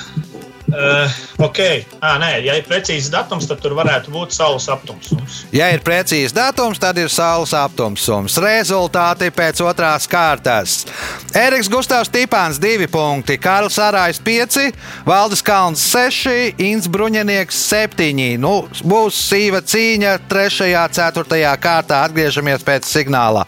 uh, 0.72 1.18
ok, 1.48 1.60
à, 2.02 2.16
nē, 2.22 2.32
ja 2.46 2.56
ir 2.60 2.66
precīzs 2.68 3.10
datums, 3.14 3.48
tad 3.50 3.62
tur 3.64 3.76
varētu 3.78 4.12
būt 4.14 4.36
saules 4.36 4.68
aptumsums. 4.72 5.44
Ja 5.56 5.70
ir 5.74 5.84
precīzs 5.86 6.36
datums, 6.36 6.80
tad 6.82 7.00
ir 7.02 7.12
saules 7.14 7.54
aptumsums. 7.58 8.38
Rezultāti 8.44 9.32
pēc 9.36 9.62
otrās 9.66 10.08
kārtas. 10.12 10.80
Eriks 11.38 11.70
Gustavs 11.72 12.12
Tipāns 12.14 12.62
2 12.64 12.90
punkti, 12.92 13.40
Kārls 13.42 13.80
Arājs 13.82 14.22
5, 14.24 14.72
Valdis 15.08 15.44
Kalns 15.46 15.84
6, 15.92 16.58
Inns 16.64 16.90
Bruņinieks 16.92 17.62
7. 17.70 18.38
Nu, 18.42 18.56
būs 18.84 19.22
sīva 19.30 19.64
cīņa 19.64 20.18
3. 20.30 20.74
un 20.74 20.98
4. 21.00 21.44
kārtā. 21.62 22.04
Atgriežamies 22.08 22.66
pēc 22.66 22.88
signāla. 22.88 23.48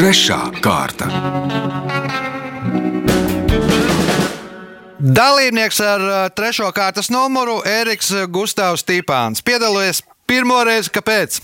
Trešā 0.00 0.38
kārta. 0.64 1.10
Dalībnieks 5.00 5.78
ar 5.80 6.02
uh, 6.04 6.16
trešo 6.36 6.68
kārtas 6.76 7.08
numuru 7.08 7.60
Eriks 7.64 8.10
Gustavs 8.28 8.84
Tipāns. 8.84 9.40
Piedalījies 9.40 10.02
pirmo 10.28 10.58
reizi, 10.68 10.92
kāpēc? 10.92 11.38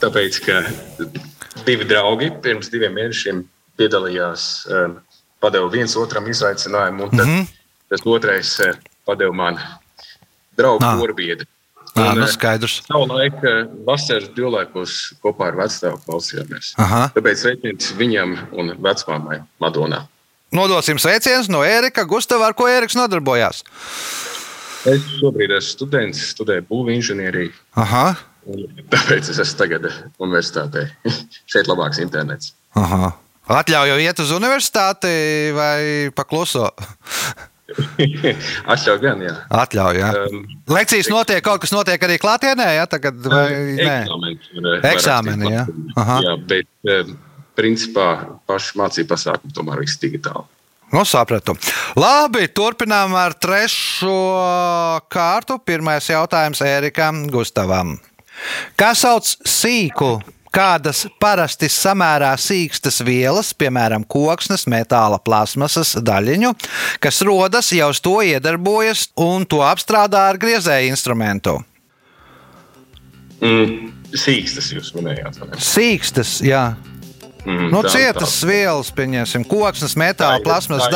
Tāpēc, 0.00 0.38
ka 0.44 0.60
divi 1.66 1.88
draugi 1.90 2.30
pirms 2.44 2.70
diviem 2.70 2.94
mēnešiem 2.94 3.40
piedalījās, 3.80 4.44
um, 4.70 4.94
padeva 5.42 5.70
viens 5.72 5.96
otram 5.98 6.28
izaicinājumu, 6.30 7.08
un 7.08 7.18
mm 7.18 7.24
-hmm. 7.26 7.48
tas 7.90 8.06
otrais 8.06 8.52
uh, 8.60 8.78
padeva 9.06 9.32
man 9.32 9.58
draugu 10.56 10.84
Ah. 10.86 10.98
porbiedi. 10.98 11.48
Jā, 11.96 12.12
Un, 12.12 12.18
nu 12.18 12.24
uh, 12.24 12.30
skaidrs. 12.30 12.82
Savulaik 12.86 13.42
uh, 13.42 13.66
vasaras 13.86 14.30
divlaikos 14.36 15.14
kopā 15.22 15.50
ar 15.50 15.56
vecstāvu 15.58 15.98
klausījāmies. 16.06 16.74
Aha. 16.78 17.10
Tāpēc 17.14 17.42
sveiciens 17.42 17.92
viņam 17.98 18.38
un 18.52 18.76
vecmāmai 18.78 19.42
Madonā. 19.58 20.06
Nodosim 20.54 20.98
sveicienus 21.00 21.50
no 21.52 21.62
Ērika 21.66 22.04
Gustavā, 22.08 22.50
ar 22.50 22.56
ko 22.58 22.68
Ēriks 22.70 22.98
nodarbojās. 22.98 23.64
Es 24.88 25.04
šobrīd 25.18 25.52
esmu 25.58 25.74
students, 25.74 26.22
studēju 26.32 26.64
būvniecības 26.70 27.00
inženieriju. 27.00 27.52
Aha. 27.82 28.04
Tāpēc 28.90 29.28
es 29.30 29.40
esmu 29.42 29.58
tagad 29.60 29.90
universitātē. 30.22 30.86
Šeit 31.50 31.66
ir 31.66 31.70
labāks 31.72 32.00
internets. 32.02 32.54
Aha. 32.78 33.12
Atļauju 33.50 33.98
iet 34.00 34.20
uz 34.22 34.30
universitāti 34.32 35.10
vai 35.56 36.10
pakluso? 36.16 36.70
Atļauju 38.72 39.00
gan, 39.02 39.20
jā. 39.22 39.34
Atļauju. 39.60 40.00
Jā. 40.02 40.10
Um, 40.26 40.44
Lekcijas 40.70 41.10
notiek, 41.12 41.42
kaut 41.44 41.62
kas 41.62 41.74
notiek 41.74 42.02
arī 42.06 42.18
klātienē, 42.22 42.66
ja 42.78 42.86
tagad 42.90 43.18
vai 43.22 43.48
nē? 43.78 43.96
Eksāmeni. 44.06 44.80
Eksāmeni, 44.94 45.52
jā. 45.54 45.66
Aha. 46.00 46.20
jā. 46.26 46.36
Bet, 46.50 46.70
um, 46.96 47.12
principā, 47.60 48.08
paši 48.48 48.80
mācību 48.80 49.12
pasākumi 49.12 49.54
tomēr 49.56 49.84
viss 49.84 50.00
digitāli. 50.00 50.48
Nu, 50.90 51.04
sapratu. 51.06 51.54
Labi, 52.00 52.48
turpinām 52.50 53.14
ar 53.14 53.36
trešo 53.38 54.16
kārtu. 55.12 55.60
Pirmais 55.62 56.08
jautājums 56.10 56.64
Ērikam 56.66 57.28
Gustavam. 57.30 57.94
Kā 58.74 58.90
sauc 58.98 59.28
sīku 59.46 60.16
kādas 60.50 61.04
parasti 61.22 61.70
samērā 61.70 62.32
sīkstas 62.40 63.00
vielas, 63.06 63.52
piemēram, 63.54 64.02
koksnes, 64.10 64.66
metāla, 64.70 65.20
plasmasas 65.22 65.94
daļiņu, 66.02 66.52
kas 67.02 67.22
rodas, 67.26 67.70
jau 67.76 67.90
uz 67.94 68.02
to 68.02 68.18
iedarbojas 68.26 69.08
un 69.20 69.46
to 69.46 69.62
apstrādā 69.66 70.26
ar 70.32 70.40
griezēju 70.42 70.90
instrumentu. 70.90 71.60
Mm, 73.40 73.92
sīkstas 74.10 74.72
jūs 74.74 74.90
minējāt. 74.96 75.38
vai 75.40 75.52
ne? 75.52 75.62
Sīkstas, 75.64 76.40
jā. 76.44 76.64
Mm, 77.44 77.70
Nu, 77.72 77.82
tā- 77.82 77.90
cietas 77.94 78.34
vielas, 78.44 78.90
pieņemsim, 78.92 79.44
koksnes, 79.48 79.94
metāla, 79.96 80.36
Skaidra, 80.38 80.44
plasmasas 80.44 80.88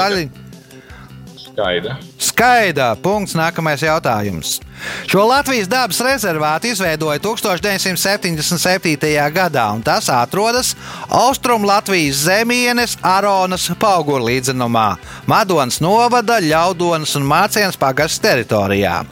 skaidra. 1.55 1.97
Skaidra. 2.19 2.97
Punkts. 2.99 3.35
Nākamais 3.39 3.83
jautājums. 3.83 4.61
Šo 5.07 5.23
Latvijas 5.29 5.69
dabas 5.71 6.01
rezervātu 6.03 6.67
izveidoja 6.73 7.19
1977. 7.23 9.31
gadā, 9.33 9.73
un 9.73 9.83
tas 9.83 10.09
atrodas 10.11 10.77
Austrum 11.09 11.65
Latvijas 11.65 12.17
zemienes 12.27 12.99
Aronas 13.03 13.71
pauguru 13.81 14.25
līdzenumā, 14.27 14.97
Madonas 15.31 15.81
novada, 15.81 16.41
Ļaudonas 16.43 17.17
un 17.17 17.25
Mācienas 17.31 17.79
pagastas 17.79 18.21
teritorijā. 18.21 19.05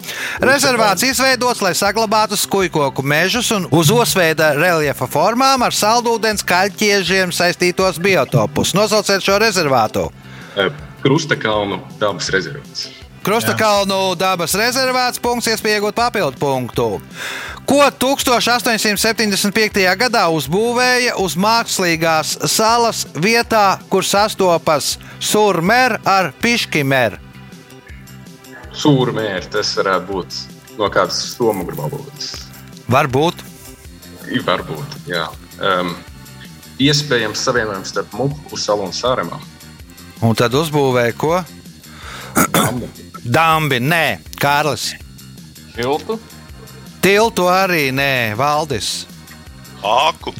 Rezervāts 0.42 1.02
izveidots, 1.06 1.62
lai 1.62 1.74
saglabātu 1.78 2.36
skujkoku 2.36 3.02
mežus 3.02 3.50
un 3.54 3.66
uz 3.70 3.90
osveida 3.94 4.54
reljefa 4.58 5.06
formām 5.06 5.62
ar 5.62 5.72
saldūdens 5.72 6.42
kaļķiežiem 6.44 7.32
saistītos 7.32 7.98
biotopus. 8.02 8.74
Nosauciet 8.74 9.22
šo 9.22 9.38
rezervātu! 9.40 10.10
Eh, 10.56 10.91
Krustakalnu 11.02 11.80
dabas 11.98 12.30
rezervāts. 12.30 12.88
Krustakalnu 13.22 14.14
dabas 14.18 14.54
rezervāts 14.58 15.20
punkts, 15.22 15.46
iespēja 15.50 15.78
iegūt 15.78 15.94
papildu 15.98 16.38
punktu. 16.38 17.00
Ko 17.66 17.82
1875. 17.86 19.82
gadā 19.98 20.24
uzbūvēja 20.34 21.14
uz 21.22 21.36
mākslīgās 21.38 22.34
salas 22.50 23.06
vietā, 23.14 23.78
kur 23.90 24.02
sastopas 24.06 24.98
Surmer 25.22 26.00
ar 26.02 26.32
Piškimeru? 26.42 27.18
Sūrmēri 28.72 29.50
tas 29.52 29.70
varētu 29.78 30.06
būt 30.08 30.34
no 30.80 30.88
kādas 30.90 31.18
somu 31.36 31.66
grāmatas. 31.68 32.48
Varbūt. 32.90 33.42
Varbūt, 34.46 34.98
jā. 35.06 35.26
Um, 35.60 35.94
iespējams, 36.82 37.42
savienojums 37.44 37.92
starp 37.92 38.14
Muku 38.16 38.56
salu 38.58 38.86
un 38.88 38.94
Sāremā. 38.96 39.38
Un 40.22 40.36
tad 40.38 40.54
uzbūvēja 40.54 41.14
ko? 41.18 41.40
Dambi, 43.22 43.80
nē, 43.82 44.20
Kārlis. 44.40 44.92
Tiltu. 45.74 46.18
Tiltu 47.02 47.48
arī 47.50 47.88
nē, 47.94 48.36
Valdis. 48.38 49.08
Āku. 49.82 50.34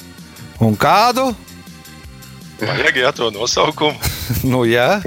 Un 0.62 0.76
kādu? 0.78 1.32
Vajag 2.62 3.00
jā, 3.02 3.10
to 3.16 3.32
nosaukumu. 3.34 3.98
Nu, 4.52 4.62
jā. 4.64 5.02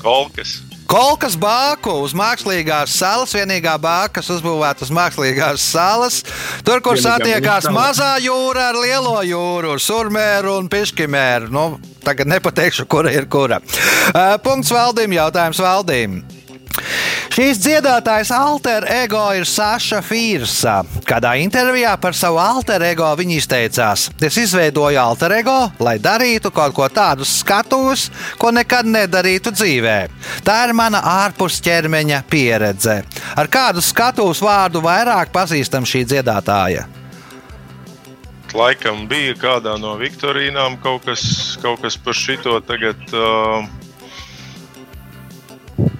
Kolkas. 0.00 0.60
Kolkas 0.86 1.34
bāku 1.34 1.90
uz 2.04 2.14
mākslīgās 2.14 2.94
salas, 2.94 3.34
vienīgā 3.34 3.74
bāka, 3.82 4.20
kas 4.20 4.30
uzbūvēta 4.36 4.86
uz 4.86 4.92
mākslīgās 4.94 5.64
salas. 5.74 6.20
Tur, 6.66 6.78
kur 6.86 6.98
satiekās 7.02 7.66
mazā 7.74 8.12
jūra 8.22 8.70
ar 8.70 8.78
lielo 8.78 9.18
jūru, 9.26 9.74
surmēru 9.82 10.54
un 10.60 10.70
piškimēru. 10.70 11.50
Nu, 11.50 11.66
tagad 12.06 12.30
nepateikšu, 12.30 12.86
kura 12.90 13.12
ir 13.14 13.28
kura. 13.30 13.60
Uh, 14.12 14.36
punkts 14.42 14.72
valdīm, 14.74 15.18
jautājums 15.18 15.62
valdīm. 15.62 16.20
Šīs 17.36 17.58
dziedātājas 17.60 18.30
alter 18.32 18.86
ego 18.88 19.20
ir 19.36 19.44
Saša 19.48 19.98
Fīrsa. 20.04 20.78
Kādā 21.04 21.34
intervijā 21.42 21.92
par 22.00 22.16
savu 22.16 22.38
alter 22.40 22.80
ego 22.88 23.08
viņa 23.18 23.36
izteicās: 23.36 24.06
Es 24.24 24.38
izveidoju 24.40 25.00
alter 25.00 25.34
ego, 25.38 25.56
lai 25.84 25.98
darītu 26.00 26.48
kaut 26.54 26.72
ko 26.76 26.88
tādu 26.88 27.28
skatuves, 27.28 28.08
ko 28.40 28.54
nekad 28.56 28.88
nedarītu 28.88 29.52
dzīvē. 29.52 29.98
Tā 30.48 30.58
ir 30.64 30.76
mana 30.76 31.04
ārpus 31.26 31.60
ķermeņa 31.64 32.22
pieredze. 32.30 33.02
Ar 33.36 33.52
kādu 33.52 33.84
skatuves 33.84 34.40
vārdu 34.40 34.84
vairāk 34.84 35.34
pazīstam 35.34 35.84
šī 35.84 36.06
dziedātāja? 36.08 36.86
Laikam 38.56 39.02
bija 39.10 39.34
kādā 39.36 39.74
no 39.76 39.92
Viktorīnām 40.00 40.78
kaut 40.80 41.04
kas, 41.04 41.22
kaut 41.60 41.82
kas 41.84 41.98
par 42.00 42.16
šito 42.16 42.54
tagad. 42.64 43.00
Uh, 43.12 43.66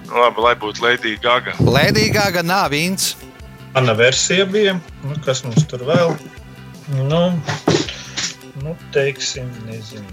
labi, 0.09 0.41
lai 0.41 0.55
būtu 0.57 0.85
Lēdija 0.85 1.21
Gaga. 1.21 1.57
Lēdīgāga 1.61 2.45
nav 2.47 2.71
vīns. 2.73 3.11
Mana 3.75 3.93
versija 3.99 4.47
bija, 4.49 4.79
nu, 5.05 5.19
kas 5.25 5.43
mums 5.45 5.67
tur 5.69 5.85
vēl. 5.85 6.15
Nu, 6.97 7.21
nu 8.63 8.73
teiksim, 8.95 9.51
nezinu. 9.69 10.09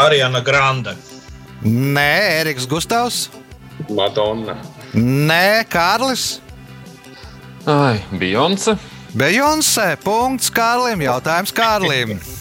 Ariana 0.00 0.40
Grande. 0.40 0.96
Nē, 1.66 2.40
Eriks 2.40 2.64
Gustavs. 2.70 3.26
Madonna. 3.92 4.56
Nē, 4.96 5.66
Kārlis. 5.68 6.40
Ai, 7.68 8.00
Beyoncé. 8.16 8.78
Beyoncé. 9.16 9.96
Punkts 10.04 10.50
Kārlim. 10.52 11.02
Jautājums 11.04 11.52
Kārlim. 11.54 12.16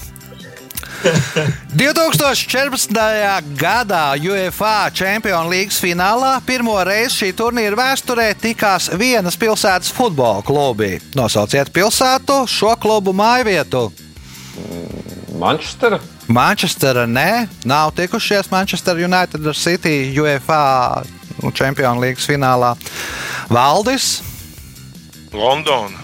2014. 1.82 2.94
gadā 3.58 4.14
UEFA 4.22 4.92
Champions 4.94 5.50
League 5.50 5.74
finālā 5.74 6.36
pirmo 6.46 6.76
reizi 6.86 7.16
šī 7.24 7.30
turnīra 7.38 7.78
vēsturē 7.80 8.28
tikās 8.38 8.92
vienas 9.00 9.38
pilsētas 9.40 9.92
futbola 9.96 10.44
klubi. 10.46 11.00
Nosauciet 11.18 11.72
pilsētu, 11.74 12.44
šo 12.46 12.76
klubu 12.82 13.16
mājvietu. 13.18 13.88
Manchestera. 15.42 15.98
Manchestera 16.32 17.08
nē, 17.10 17.48
nav 17.66 17.96
tikušies 17.98 18.52
Manchester 18.54 19.00
United 19.02 19.48
ar 19.48 19.58
City 19.58 20.14
UEFA 20.22 20.62
Champions 21.58 22.00
League 22.04 22.22
finālā. 22.22 22.76
Valdis. 23.50 24.20
Londona. 25.34 26.01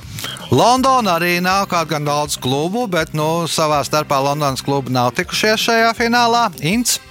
Londona 0.52 1.18
arī 1.18 1.38
nav 1.44 1.66
kaut 1.68 1.90
gan 1.92 2.06
daudz 2.08 2.38
klubu, 2.40 2.86
bet 2.88 3.12
nu, 3.18 3.48
savā 3.52 3.82
starpā 3.84 4.20
Londonas 4.24 4.64
klubi 4.64 4.94
nav 4.96 5.12
tikušies 5.18 5.60
šajā 5.68 5.90
finālā. 5.98 6.48
Ints. 6.64 7.02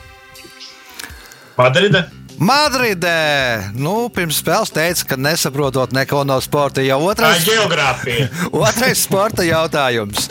Madride. 1.56 2.06
Madridē. 2.36 3.72
Nu, 3.72 4.10
pirms 4.12 4.42
spēles 4.42 4.72
teica, 4.72 5.06
ka 5.08 5.16
nesaprotot 5.16 5.94
neko 5.96 6.20
no 6.28 6.36
sporta. 6.44 6.84
Jau 6.84 6.98
otrais, 7.08 7.44
geogrāfija. 7.48 8.28
otrais 8.66 9.04
sporta 9.06 9.44
jautājums. 9.46 10.28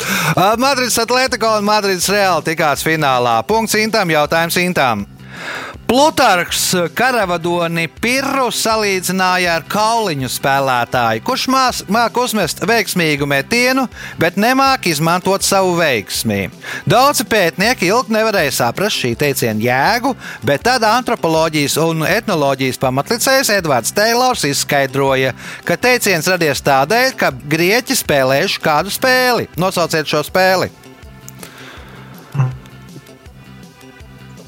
Madrids 0.61 0.99
Atletico 1.01 1.49
un 1.57 1.65
Madrids 1.65 2.09
Reāli 2.13 2.51
tikās 2.51 2.85
finālā. 2.85 3.39
Punkts 3.49 3.77
Intam, 3.81 4.13
jautājums 4.13 4.61
Intam. 4.61 5.05
Plutarks 5.85 6.71
karavadoni 6.97 7.85
Pirru 8.01 8.47
salīdzināja 8.49 9.59
ar 9.59 9.65
kauliņu 9.69 10.29
spēlētāju, 10.33 11.21
kurš 11.27 11.43
māk 11.93 12.17
uzmest 12.17 12.63
veiksmīgu 12.65 13.27
metienu, 13.29 13.85
bet 14.17 14.39
nemāk 14.41 14.87
izmantot 14.89 15.45
savu 15.45 15.75
veiksmi. 15.77 16.47
Daudzi 16.89 17.27
pētnieki 17.29 17.91
ilgi 17.91 18.15
nevarēja 18.15 18.55
saprast 18.57 19.03
šī 19.03 19.11
teiciena 19.21 19.61
jēgu, 19.61 20.15
bet 20.47 20.65
tad 20.65 20.87
antropoloģijas 20.89 21.77
un 21.85 22.01
etnoloģijas 22.09 22.81
pamatlicējs 22.81 23.53
Edvards 23.59 23.93
Teilors 23.93 24.47
izskaidroja, 24.49 25.35
ka 25.69 25.77
teiciens 25.77 26.25
radies 26.33 26.65
tādēļ, 26.65 27.13
ka 27.19 27.29
grieķi 27.35 27.99
spēlējuši 28.01 28.65
kādu 28.65 28.95
spēli. 28.95 29.51
Nosauciet 29.61 30.09
šo 30.09 30.25
spēli! 30.25 30.71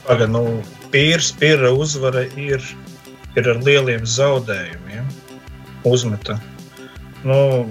Pagaid, 0.08 0.32
nu, 0.32 0.42
pīrs, 0.98 1.30
pīra 1.38 1.70
uzvara 1.78 2.26
ir, 2.40 2.64
ir 3.38 3.50
ar 3.52 3.60
lieliem 3.62 4.06
zaudējumiem. 4.10 5.06
Uzmeta. 5.86 6.40
Nu, 7.22 7.68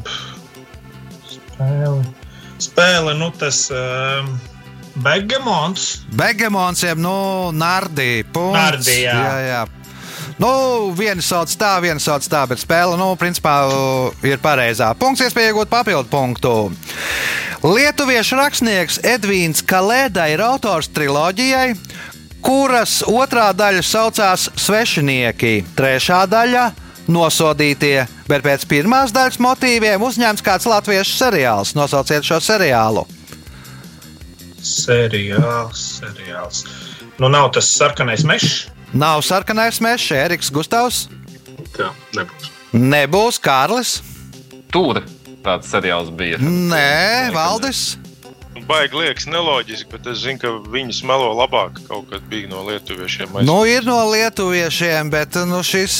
spēle. 1.26 2.04
spēle, 2.62 3.16
nu 3.18 3.32
tas. 3.34 3.66
Um, 3.74 4.36
Begemons. 5.02 6.06
Begemons, 6.16 6.80
jeb 6.86 7.02
nu, 7.02 7.16
Nardī. 7.52 8.22
Nardī, 8.32 9.02
jā. 9.02 9.16
jā, 9.18 9.34
jā. 9.44 9.64
Nu, 10.40 10.52
viena 10.96 11.24
sauc 11.24 11.52
tā, 11.58 11.74
viena 11.84 12.00
sauc 12.00 12.24
tā, 12.30 12.46
bet 12.48 12.62
spēle, 12.62 12.96
nu, 13.00 13.10
principā 13.20 13.58
ir 14.24 14.40
pareizā. 14.40 14.94
Punkts, 14.96 15.26
iespēja 15.26 15.52
iegūt 15.52 15.72
papildu 15.72 16.08
punktu. 16.12 16.54
Lietuviešu 17.66 18.38
rakstnieks 18.38 19.00
Edvīns 19.04 19.64
Kalēda 19.68 20.28
ir 20.32 20.44
autors 20.44 20.88
triloģijai, 20.96 21.74
kuras 22.46 23.00
otrā 23.06 23.48
daļa 23.56 23.82
saucās 23.82 24.48
Svešinieki, 24.60 25.64
trešā 25.76 26.22
daļa- 26.30 26.66
Nosodītie, 27.16 28.06
bet 28.26 28.42
pēc 28.42 28.66
pirmās 28.66 29.12
daļas 29.14 29.38
motīviem 29.38 30.02
uzņemts 30.02 30.42
kāds 30.42 30.66
latviešu 30.66 31.14
seriāls. 31.18 31.74
Nosauciet 31.78 32.26
šo 32.26 32.40
seriālu. 32.42 33.06
Seriāls, 34.62 36.00
seriāls. 36.00 36.64
Nu, 37.18 37.28
nav 37.28 37.52
tas 37.54 37.70
sarkanais 37.70 38.24
mežs. 38.26 38.66
Nav 38.92 39.22
sarkanais 39.22 39.78
mežs, 39.80 40.10
Eriks 40.10 40.50
Gustavs. 40.50 41.06
Tā 41.76 41.92
nebūs. 42.14 42.50
Nebūs 42.72 43.38
Kārlis. 43.42 44.00
Tur 44.72 45.02
tāds 45.44 45.70
seriāls 45.70 46.10
bija. 46.10 46.38
Nē, 46.42 47.30
Valdis. 47.34 47.96
Baigi 48.64 48.96
liekas, 48.96 49.26
neloģiski, 49.28 49.90
bet 49.92 50.06
es 50.10 50.22
zinu, 50.24 50.40
ka 50.40 50.54
viņas 50.72 51.02
melo 51.08 51.28
labāk. 51.36 51.82
Kaut 51.90 52.08
kad 52.12 52.24
bija 52.30 52.48
no 52.50 52.64
lietuviešiem. 52.68 53.36
Nu, 53.46 53.60
ir 53.68 53.84
no 53.86 53.98
lietuviešiem, 54.10 55.12
bet 55.12 55.36
nu, 55.48 55.60
šis 55.66 55.98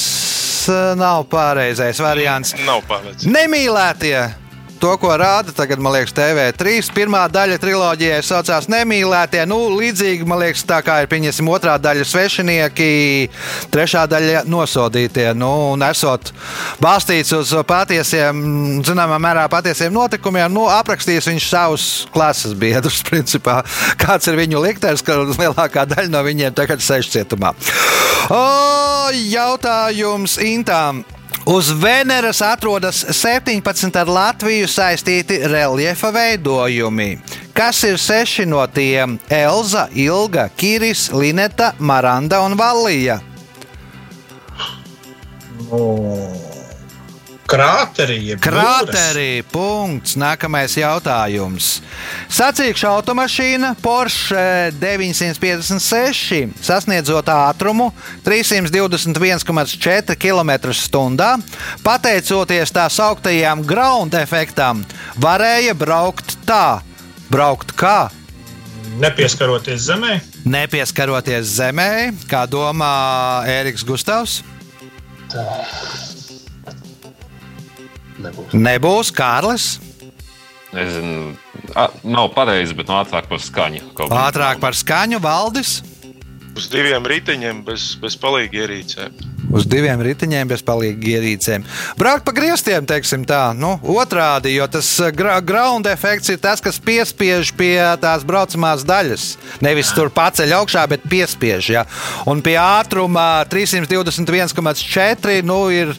uh, 0.72 0.94
nav 0.98 1.26
pareizais 1.32 2.00
variants. 2.02 2.56
Nav 2.64 2.82
pārliecināts. 2.88 3.28
Nemīlētie! 3.28 4.45
To, 4.76 4.92
ko 5.00 5.08
rāda 5.16 5.54
tagad, 5.56 5.80
man 5.80 5.94
liekas, 5.94 6.12
TV3. 6.12 6.90
Pirmā 6.92 7.22
daļa 7.32 7.56
triloģijai 7.62 8.18
saucās 8.24 8.68
Nemīlētie. 8.68 9.40
Nu, 9.48 9.56
līdzīgi, 9.72 10.26
man 10.28 10.42
liekas, 10.42 10.66
tā 10.68 10.82
kā 10.84 10.98
ir 11.00 11.08
pieņemsim 11.08 11.48
otrā 11.48 11.78
daļa 11.80 12.04
svešinieki, 12.04 12.90
trešā 13.72 14.04
daļa 14.12 14.44
nosodītie. 14.50 15.30
Nu, 15.38 15.72
un 15.72 15.84
esot 15.86 16.32
balstīts 16.82 17.32
uz 17.38 17.54
patiesiem, 17.68 18.44
zināmā 18.84 19.16
mērā 19.22 19.46
patiesiem 19.52 19.96
notikumiem, 19.96 20.52
nu, 20.52 20.66
aprakstījis 20.68 21.32
viņš 21.32 21.48
savus 21.48 21.88
klases 22.12 22.52
biedrus, 22.52 23.00
principā. 23.08 23.62
Kāds 24.00 24.28
ir 24.28 24.36
viņu 24.42 24.60
liktenis, 24.60 25.04
ka 25.06 25.22
lielākā 25.24 25.88
daļa 25.88 26.12
no 26.12 26.24
viņiem 26.26 26.56
tagad 26.56 26.84
sēž 26.84 27.08
cietumā. 27.16 27.56
O, 28.28 28.44
jautājums 29.16 30.36
Intām. 30.42 31.06
Uz 31.46 31.70
Veneras 31.70 32.42
atrodas 32.42 33.04
17 33.10 34.00
ar 34.00 34.08
Latviju 34.10 34.66
saistīti 34.66 35.38
reljefa 35.46 36.10
veidojumi. 36.10 37.18
Kas 37.54 37.84
ir 37.86 37.98
seši 38.02 38.46
no 38.50 38.64
tiem? 38.66 39.18
Elza, 39.30 39.86
Ilga, 39.94 40.48
Kiris, 40.56 41.10
Lineta, 41.12 41.72
Maranda 41.78 42.42
un 42.42 42.58
Vallija. 42.58 43.20
Nu, 45.70 45.80
krāterī. 47.48 48.36
Krāterī. 48.42 49.42
Punkts. 49.50 50.16
Nākamais 50.18 50.76
jautājums. 50.78 51.80
Sacīkšu 52.32 52.88
automašīna 52.90 53.74
Porsche 53.82 54.72
956 54.80 56.56
sasniedzot 56.66 57.28
ātrumu 57.30 57.90
321,4 58.26 60.16
km/h, 60.18 61.30
pateicoties 61.86 62.74
tā 62.74 62.86
sauktajām 62.92 63.64
ground 63.66 64.14
efektam, 64.18 64.84
varēja 65.20 65.74
braukt 65.78 66.38
tā. 66.46 66.80
Braukt 67.30 67.72
kā? 67.74 68.08
Nepieskaroties 69.02 69.88
zemē. 69.88 70.20
Nepieskaroties 70.46 71.56
zemē, 71.58 71.90
kā 72.30 72.46
domā 72.48 73.42
Ēriks 73.50 73.84
Gustavs. 73.84 74.42
Nebūs. 78.22 78.56
Nebūs 78.56 79.12
Kārlis. 79.14 79.66
Nezinu, 80.76 81.36
nav 82.04 82.30
pareizi, 82.34 82.74
bet 82.76 82.90
no 82.90 82.98
ātrāk 83.00 83.28
par 83.30 83.40
skaņu. 83.40 83.84
Ātrāk 84.12 84.60
par 84.60 84.76
skaņu 84.76 85.20
valdis. 85.24 85.78
Uz 86.56 86.68
diviem 86.72 87.04
riteņiem 87.04 87.62
bez, 87.64 87.94
bez 88.00 88.16
palīga 88.20 88.64
ierīcēm. 88.64 89.35
Uz 89.52 89.66
diviem 89.68 90.00
riteņiem 90.02 90.48
bez 90.50 90.62
palīga 90.66 91.16
ierīcēm. 91.16 91.64
Braukt 92.00 92.24
pa 92.26 92.32
griestiem, 92.34 92.86
teiksim 92.88 93.22
tā, 93.28 93.52
nu, 93.54 93.76
otrādi, 93.94 94.54
jo 94.56 94.66
tas 94.70 94.88
uh, 94.98 95.12
gra 95.14 95.36
ground 95.44 95.86
efekts 95.86 96.32
ir 96.32 96.40
tas, 96.42 96.62
kas 96.64 96.80
piespiež 96.82 97.52
pie 97.56 97.78
tās 98.02 98.24
braucamās 98.26 98.82
daļas. 98.86 99.26
Nevis 99.64 99.92
tur 99.94 100.10
paceļ 100.14 100.56
augšā, 100.58 100.86
bet 100.90 101.06
piespiež. 101.06 101.70
Ja? 101.76 101.84
Un 102.26 102.42
pie 102.44 102.56
ātruma 102.58 103.44
321,4 103.52 105.38
nu, 105.46 105.60
ir. 105.70 105.94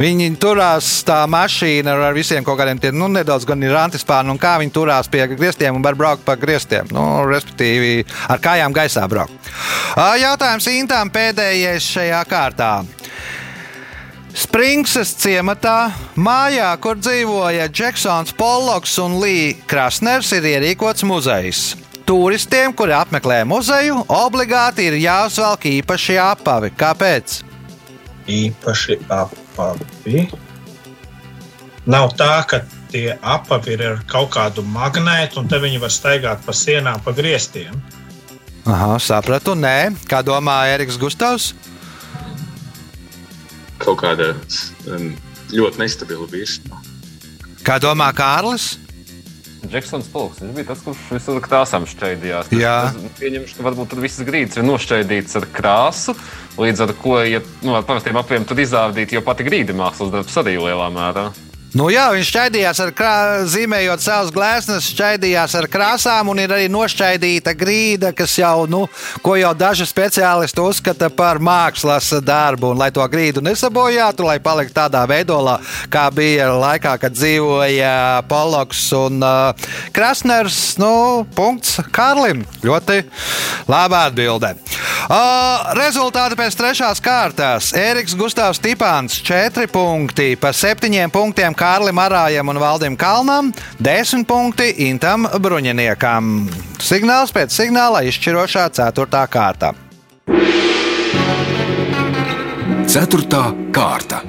Viņi 0.00 0.30
turās 0.40 0.88
tā 1.08 1.22
mašīna 1.30 1.94
ar 2.08 2.16
visiem 2.16 2.44
kaut 2.44 2.58
kādiem 2.60 2.80
tiem, 2.80 2.96
nu, 2.96 3.08
nedaudz 3.12 3.46
gan 3.48 3.62
ir 3.64 3.76
antispāni, 3.76 4.32
un 4.32 4.40
kā 4.40 4.56
viņi 4.60 4.74
turās 4.74 5.08
pie 5.12 5.24
griestiem 5.32 5.76
un 5.76 5.84
var 5.84 5.96
braukt 5.98 6.24
pa 6.26 6.36
griestiem. 6.40 6.88
Nu, 6.92 7.24
respektīvi, 7.28 8.06
ar 8.28 8.42
kājām 8.42 8.76
gaisā 8.76 9.06
braukt. 9.10 9.52
Jautājums 10.20 10.68
Intām 10.76 11.08
pēdējais 11.12 11.92
šajā 11.96 12.24
kārtā. 12.28 12.85
Springsas 14.36 15.14
ciematā, 15.16 15.92
mājā, 16.16 16.68
kur 16.80 17.00
dzīvoja 17.00 17.70
Džeksons 17.72 18.34
Pollocks 18.36 18.98
un 19.00 19.16
Līja 19.22 19.56
Krasners, 19.70 20.34
ir 20.36 20.44
ierīkots 20.52 21.06
muzejs. 21.08 21.64
Turistiem, 22.06 22.74
kuri 22.76 22.94
apmeklē 22.94 23.42
muzeju, 23.48 24.04
obligāti 24.12 24.86
ir 24.90 25.00
jāuzvelk 25.00 25.66
īpaši 25.72 26.20
apavi. 26.22 26.70
Kāpēc? 26.78 27.40
īpaši 28.26 28.98
apavi. 29.12 30.26
Nav 31.86 32.12
tā, 32.18 32.32
ka 32.50 32.62
tie 32.90 33.14
apavi 33.22 33.76
ir 33.76 33.84
ar 33.86 34.00
kaut 34.10 34.32
kādu 34.34 34.64
magnētu, 34.66 35.40
un 35.40 35.50
te 35.50 35.60
viņi 35.62 35.80
var 35.82 35.94
staigāt 35.94 36.42
pa 36.46 36.54
sienām, 36.54 37.02
pa 37.04 37.14
griestiem. 37.14 37.74
Aha, 38.66 38.96
sapratu, 38.98 39.54
nē. 39.54 39.94
Kā 40.10 40.24
domā 40.26 40.64
Eriks 40.72 40.98
Gustavs? 40.98 41.52
Kaut 43.86 44.00
kāda 44.02 44.32
um, 44.90 45.12
ļoti 45.54 45.82
nestabila 45.84 46.26
virsma. 46.30 46.82
Kā 47.66 47.78
domā 47.82 48.10
Kārlis? 48.14 48.74
Džeksons 49.66 50.08
Polks. 50.12 50.40
Viņš 50.42 50.54
bija 50.54 50.68
tas, 50.68 50.82
kurš 50.84 51.02
visur 51.14 51.40
krāsām 51.42 51.86
šķaidījās. 51.90 52.50
Jā. 52.54 52.92
Pieņemšu, 53.18 53.56
ka 53.58 53.66
varbūt 53.66 53.92
tad 53.92 54.02
visas 54.04 54.26
grīdas 54.26 54.58
ir 54.58 54.66
nošķaidītas 54.66 55.38
ar 55.40 55.48
krāsu, 55.54 56.14
līdz 56.60 56.84
ar 56.86 56.94
ko, 57.00 57.18
ja 57.26 57.42
nu, 57.66 57.74
ar 57.78 57.86
parastiem 57.88 58.18
apiem 58.20 58.46
tad 58.46 58.62
izrādīt, 58.62 59.14
jo 59.16 59.22
pati 59.26 59.46
grīda 59.46 59.74
mākslas 59.76 60.12
darbs 60.14 60.38
arī 60.42 60.56
lielā 60.60 60.90
mērā. 60.94 61.28
Nu 61.76 61.90
jā, 61.92 62.06
viņš 62.14 62.28
šķaidījās 62.30 62.78
ar 62.80 62.90
krā... 62.96 63.14
zīmējot 63.52 64.00
savus 64.00 64.30
gleznas, 64.32 64.86
šķaidījās 64.94 65.56
ar 65.58 65.66
krāsām, 65.68 66.30
un 66.32 66.38
ir 66.40 66.54
arī 66.54 66.70
nošķaidīta 66.72 67.52
grīda, 67.52 68.14
kas 68.16 68.38
jau, 68.38 68.64
nu, 68.70 68.86
ko 69.20 69.34
jau 69.36 69.50
daži 69.52 69.84
speciālisti 69.84 70.62
uzskata 70.62 71.10
par 71.12 71.36
mākslas 71.36 72.08
darbu. 72.24 72.70
Un, 72.72 72.80
lai 72.80 72.88
to 72.96 73.04
grīdu 73.12 73.42
nesabojātu, 73.44 74.24
lai 74.24 74.38
paliktu 74.40 74.72
tādā 74.78 75.02
veidolā, 75.10 75.58
kā 75.92 76.06
bija 76.16 76.48
laikā, 76.54 76.94
kad 77.02 77.12
dzīvoja 77.12 78.24
Poloks 78.30 78.86
un 78.96 79.20
uh, 79.20 79.68
Krasners, 79.92 80.78
nu, 80.80 81.26
punkts 81.36 81.82
Kārlim. 81.92 82.46
Ļoti 82.64 83.02
laba 83.68 84.06
atbilde. 84.08 84.54
Uh, 85.06 85.74
rezultāti 85.76 86.40
pēc 86.40 86.56
trešās 86.56 87.04
kārtas. 87.04 87.68
Ēriks 87.76 88.16
Gustavs 88.18 88.64
Tipāns 88.64 89.20
4 89.20 89.68
punkti, 89.70 90.32
pa 90.40 90.56
7 90.56 91.12
punktiem 91.12 91.54
Kārlim 91.66 91.98
Arājam 91.98 92.46
un 92.52 92.60
Valdim 92.62 92.94
Kalnam, 92.94 93.48
10 93.82 94.22
punkti 94.28 94.68
Intam 94.86 95.26
Bruņiniekam. 95.42 96.28
Signāls 96.78 97.34
pēc 97.34 97.50
signāla 97.50 98.04
izšķirošā 98.06 98.68
4. 98.76 99.24
kārta. 99.32 99.72
Ceturtā 102.86 103.42
kārta. 103.74 104.22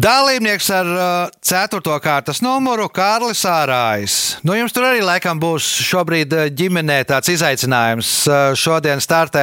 Dalībnieks 0.00 0.68
ar 0.72 0.88
uh, 0.88 1.30
4. 1.44 1.80
kārtas 2.00 2.38
numuru 2.40 2.86
Kārlis 2.94 3.42
Ārājs. 3.44 4.14
Nu, 4.46 4.54
jums 4.56 4.72
tur 4.72 4.86
arī 4.88 5.02
laikam 5.04 5.36
būs 5.42 5.66
šobrīd 5.84 6.32
uh, 6.32 6.46
ģimenē 6.56 7.02
tāds 7.10 7.28
izaicinājums. 7.34 8.12
Uh, 8.24 8.54
šodien 8.56 9.02
startē 9.04 9.42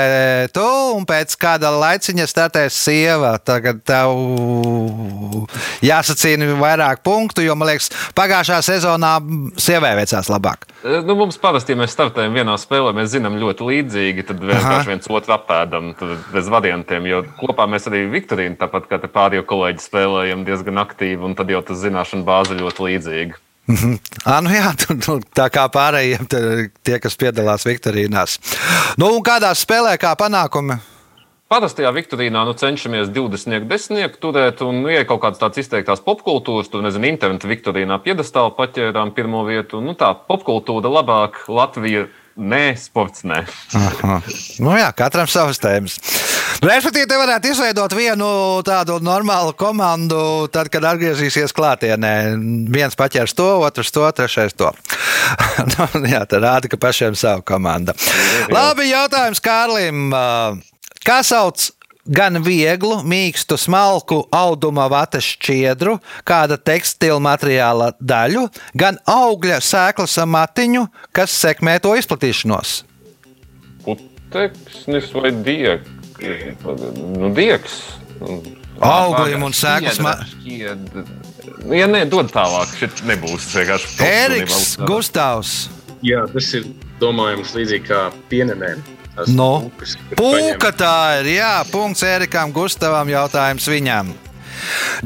tu, 0.55 0.63
un 0.95 1.05
pēc 1.05 1.35
kāda 1.37 1.69
laiciņa 1.75 2.25
startēs 2.31 2.79
sieva. 2.87 3.35
Tagad 3.37 3.83
tev 3.85 5.45
jāsacīna 5.85 6.49
vairāk 6.57 7.03
punktu, 7.05 7.45
jo 7.45 7.53
man 7.53 7.69
liekas, 7.75 7.91
pagājušā 8.17 8.57
sezonā 8.65 9.13
sievai 9.61 9.93
veicās 9.99 10.31
labāk. 10.33 10.65
E, 10.81 11.03
Nu, 11.05 11.13
mums 11.19 11.37
parasti, 11.41 11.75
ja 11.75 11.81
mēs 11.83 11.93
startējam 11.93 12.33
vienā 12.33 12.57
spēlē, 12.57 12.95
mēs 12.97 13.11
zinām 13.13 13.37
ļoti 13.37 13.65
līdzīgi, 13.67 14.25
tad 14.31 14.41
vienkārši 14.41 14.89
viens 14.89 15.09
otru 15.13 15.37
apēdam 15.37 15.93
bez 16.33 16.49
variantiem. 16.49 17.05
Jo 17.11 17.21
kopā 17.37 17.69
mēs 17.69 17.85
arī 17.91 18.07
Viktorīnu, 18.11 18.57
tāpat 18.59 18.89
kā 18.89 18.99
te 19.03 19.11
pārējie 19.11 19.45
kolēģi, 19.47 19.85
spēlējam 19.85 20.46
diezgan 20.47 20.81
aktīvi, 20.83 21.19
un 21.27 21.35
tad 21.37 21.51
jau 21.51 21.61
tas 21.65 21.83
zināšanu 21.83 22.25
bāze 22.27 22.57
ļoti 22.57 22.87
līdzīga. 22.89 23.43
Ah, 24.27 24.39
nu 24.43 24.51
jā, 24.51 24.71
tu, 24.79 24.95
nu, 24.95 25.17
tā 25.35 25.49
kā 25.51 25.65
pārējiem 25.71 26.27
tie, 26.27 26.97
kas 27.03 27.17
piedalās 27.19 27.67
Viktorīnās. 27.67 28.37
Nu, 28.99 29.09
kādā 29.23 29.51
spēlē, 29.55 29.97
kā 29.99 30.13
panākumi? 30.19 30.79
Parastajā 31.47 31.93
Viktorīnā 31.95 32.41
nu, 32.43 32.51
cenšamies 32.59 33.07
20, 33.15 33.67
10 33.67 34.17
turēt, 34.23 34.63
un 34.67 34.81
nu, 34.83 34.91
ja 34.91 35.03
ir 35.03 35.07
kaut 35.07 35.21
kādas 35.23 35.39
tādas 35.39 35.61
izteiktās 35.61 36.03
popkultūras, 36.03 36.67
tur 36.71 36.83
nezinu, 36.83 37.07
interneta 37.07 37.47
Viktorīnā 37.47 37.99
piedestālu 38.03 38.51
paķērām 38.57 39.13
pirmo 39.15 39.45
vietu. 39.47 39.79
Nu, 39.83 39.95
tā 39.95 40.11
popkultūra 40.27 40.91
labāk, 40.91 41.45
Latvija 41.47 42.09
nē, 42.35 42.75
sports 42.79 43.23
nē. 43.27 43.45
Nu 44.63 44.75
jā, 44.75 44.91
katram 44.95 45.31
savas 45.31 45.63
tēmas. 45.63 45.99
Respektīvi, 46.57 47.05
te 47.05 47.17
varētu 47.19 47.51
izveidot 47.51 47.93
vienu 47.93 48.27
tādu 48.65 48.97
normālu 49.03 49.53
komandu, 49.57 50.47
tad, 50.49 50.71
kad 50.73 50.87
atgriezīsies 50.89 51.53
klātienē. 51.53 52.13
Viens 52.73 52.97
paķers 52.97 53.35
to, 53.37 53.45
otrs 53.61 53.93
to, 53.93 54.07
trešais 54.17 54.55
to. 54.57 54.71
nu, 55.75 56.05
jā, 56.09 56.23
tā 56.25 56.41
rāda, 56.41 56.69
ka 56.71 56.79
pašiem 56.81 57.17
savu 57.19 57.45
komandu. 57.45 57.93
Labi, 58.49 58.89
jautājums 58.89 59.41
Kārlim. 59.43 60.09
Kā 61.05 61.19
sauc 61.21 61.69
gan 62.09 62.41
vieglu, 62.41 63.03
mīkstu, 63.05 63.59
smalku 63.59 64.23
auduma 64.33 64.87
vatas 64.89 65.27
šķiedru, 65.35 65.99
kāda 66.25 66.57
tekstila 66.57 67.19
materiāla 67.21 67.91
daļu, 67.99 68.47
gan 68.73 68.97
augļa 69.05 69.59
sēklas 69.61 70.17
matiņu, 70.25 70.87
kas 71.13 71.37
sekmē 71.37 71.77
to 71.83 71.93
izplatīšanos? 71.99 72.79
Putekšnis 73.85 75.13
vai 75.13 75.35
dieks? 75.45 75.96
Nu, 76.21 77.31
dieks. 77.35 77.79
Augļiem 78.81 79.43
un 79.45 79.55
sēklas 79.55 79.99
Nu, 80.01 81.73
Ja 81.73 81.87
nē, 81.89 82.03
dod 82.09 82.29
tālāk, 82.31 82.75
šeit 82.79 83.01
nebūs 83.07 83.47
vienkārši. 83.55 83.95
Eriks 84.05 84.75
Gustavs. 84.87 85.55
Jā, 86.05 86.21
tas 86.29 86.51
ir 86.53 86.67
domājams 87.01 87.55
līdzīgi 87.57 87.87
kā 87.87 88.03
pienenēm. 88.31 88.83
Tās 89.17 89.31
No. 89.33 89.71
Pūka 90.13 90.69
tā 90.77 90.93
ir. 91.21 91.31
Jā, 91.39 91.53
punkts 91.71 92.05
Erikam 92.05 92.53
Gustavam. 92.53 93.09
Jautājums 93.09 93.65
viņam. 93.71 94.13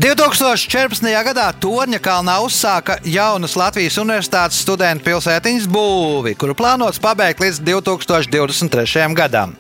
2014. 0.02 1.08
gadā 1.26 1.48
Torņa 1.62 2.00
kalnā 2.04 2.38
uzsāka 2.46 2.98
jaunas 3.06 3.56
Latvijas 3.60 3.98
Universitātes 4.02 4.62
studentu 4.64 5.06
pilsētiņas 5.10 5.68
būvi, 5.72 6.34
kuru 6.40 6.56
plānots 6.58 7.02
pabeigt 7.02 7.44
līdz 7.44 7.62
2023. 7.68 9.06
gadam. 9.18 9.56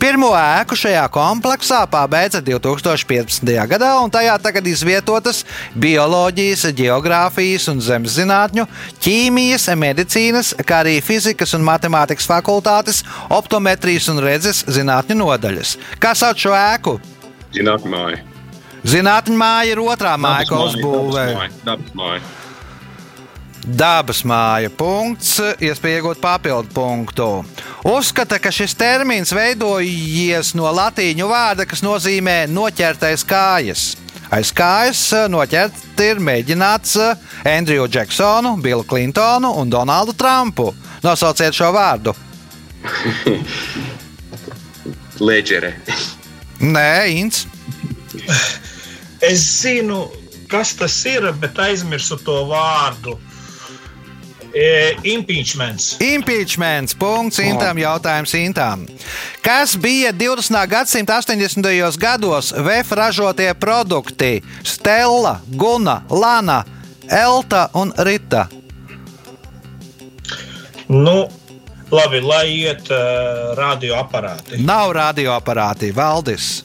Pirmo 0.00 0.32
ēku 0.36 0.78
šajā 0.78 1.06
kompleksā 1.14 1.82
pabeidza 1.90 2.42
2015. 2.44 3.54
gadā, 3.70 3.92
un 4.02 4.12
tajā 4.12 4.36
tagad 4.42 4.66
izvietotas 4.66 5.44
bioloģijas, 5.74 6.66
geogrāfijas 6.76 7.68
un 7.72 7.82
zemes 7.84 8.18
zinātņu, 8.18 8.66
ķīmijas, 9.02 9.68
medicīnas, 9.78 10.54
kā 10.66 10.82
arī 10.84 10.98
fizikas 11.04 11.54
un 11.56 11.66
matemātikas 11.66 12.28
fakultātes, 12.30 13.02
optometrijas 13.32 14.10
un 14.12 14.22
redzes 14.24 14.64
zinātņu 14.66 15.20
nodaļas. 15.22 15.76
Kā 16.02 16.16
sauc 16.18 16.40
šo 16.40 16.56
ēku? 16.56 16.98
Zinātnē, 17.56 17.92
māja. 17.92 18.35
Zinātņu 18.86 19.34
māja 19.34 19.74
ir 19.74 19.80
otrā 19.82 20.14
māja, 20.20 20.46
ko 20.46 20.62
uzbūvēja. 20.68 21.48
Dabas 21.66 21.94
māja. 21.98 22.20
Dabas 23.66 24.20
māja. 24.22 24.70
Punkts, 24.70 25.40
iespēja 25.58 25.98
iegūt 25.98 26.20
papildu 26.22 26.70
punktu. 26.70 27.26
Uzskata, 27.90 28.38
ka 28.38 28.52
šis 28.54 28.76
termins 28.78 29.34
veidojies 29.34 30.52
no 30.54 30.70
latīņu 30.70 31.26
vārda, 31.26 31.66
kas 31.66 31.82
nozīmē 31.82 32.44
noķertais 32.46 33.26
kājas. 33.26 33.96
Aiz 34.30 34.52
kājas 34.54 35.02
noķert 35.30 36.00
ir 36.02 36.18
mēģināts 36.22 36.94
Andriju 37.46 37.88
Džeksonu, 37.90 38.54
Billu 38.62 38.86
Klintonu 38.86 39.50
un 39.58 39.70
Donaldu 39.70 40.14
Trumpu. 40.14 40.70
Nosauciet 41.02 41.54
šo 41.54 41.72
vārdu. 41.74 42.14
Ledžere. 45.26 45.74
Nē, 46.62 46.90
Inns. 47.18 47.46
Es 49.20 49.44
zinu, 49.62 50.06
kas 50.48 50.74
tas 50.76 50.96
ir, 51.06 51.30
bet 51.40 51.58
aizmirsu 51.58 52.18
to 52.24 52.44
vārdu. 52.50 53.16
E, 54.56 54.96
impeachments. 55.02 55.96
Impeachments. 56.00 56.94
Punkts. 56.96 57.38
Intam 57.44 57.76
jautājums 57.76 58.32
Intam. 58.38 58.86
Kas 59.44 59.76
bija 59.76 60.12
20. 60.16 60.62
gadsimta 60.68 61.18
80. 61.20 61.98
gados 62.00 62.54
VF 62.56 62.92
ražotie 62.92 63.54
produkti? 63.54 64.42
Stela, 64.64 65.40
Guna, 65.46 66.02
Lana, 66.10 66.64
Elta 67.10 67.68
un 67.74 67.92
Rita. 67.96 68.46
Nu, 70.88 71.28
labi, 71.90 72.20
lai 72.20 72.46
iet 72.50 72.88
uh, 72.90 73.52
radioaparāti. 73.58 74.62
Nav 74.64 74.92
radioaparāti, 74.96 75.92
Valdis. 75.94 76.64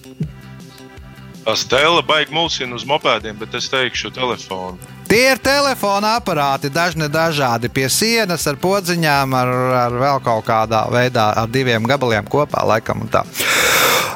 Tā 1.41 1.55
stēla 1.57 2.03
baigi 2.05 2.33
mulsina 2.35 2.75
uz 2.77 2.83
mopēdiem, 2.85 3.37
bet 3.39 3.55
es 3.57 3.69
teikšu 3.71 4.11
telefonu. 4.13 4.77
Tie 5.09 5.23
ir 5.33 5.39
telefona 5.41 6.13
aparāti, 6.19 6.69
dažni 6.71 7.09
dažādi 7.11 7.67
pie 7.73 7.87
sienas, 7.91 8.45
ar 8.47 8.59
podziņām, 8.61 9.33
ar, 9.35 9.53
ar 9.79 9.95
vēl 10.03 10.21
kaut 10.23 10.45
kādā 10.47 10.85
veidā, 10.93 11.31
ar 11.41 11.49
diviem 11.51 11.87
gabaliem 11.89 12.29
kopā. 12.29 12.61
Laikam, 12.69 13.07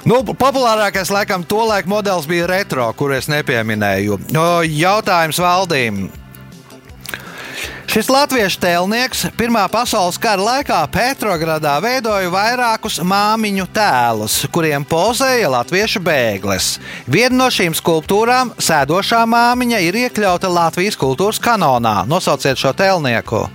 nu, 0.06 0.22
populārākais, 0.38 1.12
laikam, 1.12 1.44
tolaik 1.44 1.90
modelis 1.90 2.30
bija 2.30 2.48
retro, 2.52 2.92
kur 2.94 3.16
es 3.18 3.28
nepieminēju. 3.32 4.22
Jautājums 4.70 5.42
valdīm. 5.42 6.06
Šis 7.95 8.10
latviešu 8.12 8.58
tēlnieks 8.60 9.21
Pirmā 9.39 9.62
pasaules 9.71 10.17
kara 10.19 10.43
laikā 10.43 10.81
Petrogradā 10.91 11.77
veidoja 11.79 12.27
vairākus 12.27 12.97
māmiņu 12.99 13.69
tēlus, 13.71 14.34
kuriem 14.51 14.84
pozēja 14.84 15.47
latviešu 15.53 16.01
bēgles. 16.03 16.73
Viena 17.08 17.38
no 17.38 17.47
šīm 17.47 17.71
skulptūrām, 17.79 18.51
sēdošā 18.60 19.21
māmiņa, 19.31 19.79
ir 19.88 19.99
iekļauta 20.01 20.51
Latvijas 20.51 20.99
kultūras 20.99 21.39
kanonā. 21.39 22.01
Nosauciet 22.12 22.60
šo 22.60 22.73
tēlnieku. 22.75 23.45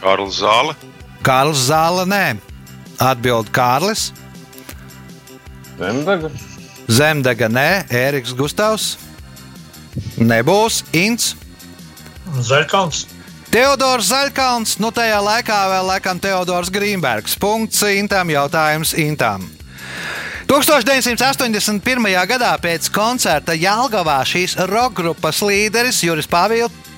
Kārlis 0.00 0.40
Zāle. 0.40 0.72
Kārlis 1.20 1.68
Zāle, 1.68 2.08
nē. 2.08 2.24
Atbild 3.04 3.52
Kārlis. 3.52 4.14
Zemdaga. 5.76 6.32
Zemdega, 6.88 7.52
nē. 7.52 7.68
Ēriks 8.00 8.32
Gustavs. 8.32 8.94
Nebūs 10.16 10.86
Ints. 10.96 11.34
Zaļkauns. 12.30 13.06
Teodors 13.52 14.08
Zaļkauns, 14.08 14.78
nu 14.80 14.88
tajā 14.94 15.18
laikā 15.20 15.58
vēl 15.74 15.88
laikam 15.90 16.20
Teodors 16.22 16.70
Grīmbergs. 16.72 17.34
Punkts 17.40 17.82
Intam, 17.84 18.30
jautājums 18.32 18.94
Intam. 18.96 19.44
1981. 20.48 22.08
gadā 22.28 22.52
pēc 22.60 22.88
koncerta 22.92 23.54
Jālgavā 23.56 24.18
šīs 24.28 24.56
roka 24.68 25.02
grupas 25.02 25.40
līderis 25.44 26.02
Juris 26.04 26.28
Pāvils 26.28 26.91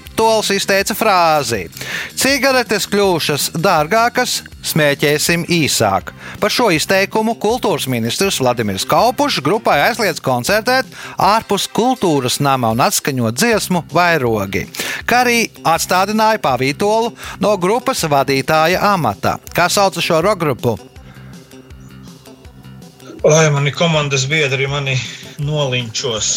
izteica 0.55 0.94
frāzi: 0.94 1.68
Cigaretes 2.14 2.87
kļūšas 2.87 3.50
dārgākas, 3.57 4.42
smēķēsim 4.64 5.44
īsāk. 5.48 6.12
Par 6.40 6.50
šo 6.50 6.70
izteikumu 6.70 7.35
kultūras 7.40 7.87
ministrs 7.88 8.40
Vladimirs 8.40 8.87
Kaupušs 8.87 9.42
grupai 9.44 9.81
aizliedz 9.88 10.20
koncertēt 10.20 10.87
ārpus 11.18 11.66
kultūras 11.68 12.40
nama 12.40 12.70
un 12.70 12.81
atskaņot 12.81 13.35
dziesmu 13.35 13.85
vairogi, 13.92 14.66
kā 15.05 15.24
arī 15.24 15.50
atstādināja 15.64 16.40
Pāvītolu 16.44 17.14
no 17.40 17.57
grupas 17.59 18.05
vadītāja 18.05 18.81
amata. 18.92 19.38
Kā 19.55 19.68
sauc 19.68 19.98
šo 20.00 20.22
roka 20.24 20.44
grupu? 20.44 20.79
Lai 23.24 23.48
mani 23.50 23.72
komandas 23.72 24.27
biedri 24.29 24.66
mani 24.68 24.98
nolinčos. 25.40 26.33